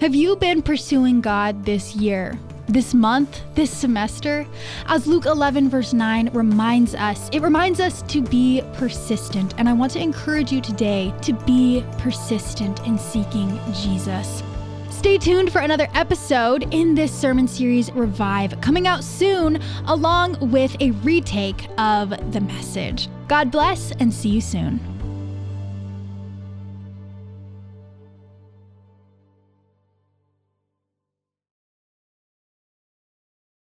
Have 0.00 0.14
you 0.14 0.36
been 0.36 0.62
pursuing 0.62 1.20
God 1.20 1.64
this 1.64 1.96
year? 1.96 2.38
This 2.68 2.94
month, 2.94 3.42
this 3.54 3.70
semester, 3.70 4.46
as 4.86 5.06
Luke 5.06 5.26
11, 5.26 5.68
verse 5.68 5.92
9 5.92 6.30
reminds 6.32 6.94
us, 6.94 7.28
it 7.32 7.42
reminds 7.42 7.80
us 7.80 8.02
to 8.02 8.22
be 8.22 8.62
persistent. 8.74 9.54
And 9.58 9.68
I 9.68 9.72
want 9.72 9.92
to 9.92 10.00
encourage 10.00 10.52
you 10.52 10.60
today 10.60 11.12
to 11.22 11.32
be 11.32 11.84
persistent 11.98 12.86
in 12.86 12.98
seeking 12.98 13.58
Jesus. 13.74 14.42
Stay 14.90 15.16
tuned 15.16 15.50
for 15.50 15.60
another 15.60 15.88
episode 15.94 16.74
in 16.74 16.94
this 16.94 17.10
sermon 17.10 17.48
series, 17.48 17.90
Revive, 17.92 18.60
coming 18.60 18.86
out 18.86 19.02
soon, 19.02 19.58
along 19.86 20.36
with 20.50 20.76
a 20.80 20.90
retake 20.90 21.68
of 21.78 22.10
the 22.32 22.40
message. 22.40 23.08
God 23.26 23.50
bless 23.50 23.92
and 23.92 24.12
see 24.12 24.28
you 24.28 24.40
soon. 24.40 24.89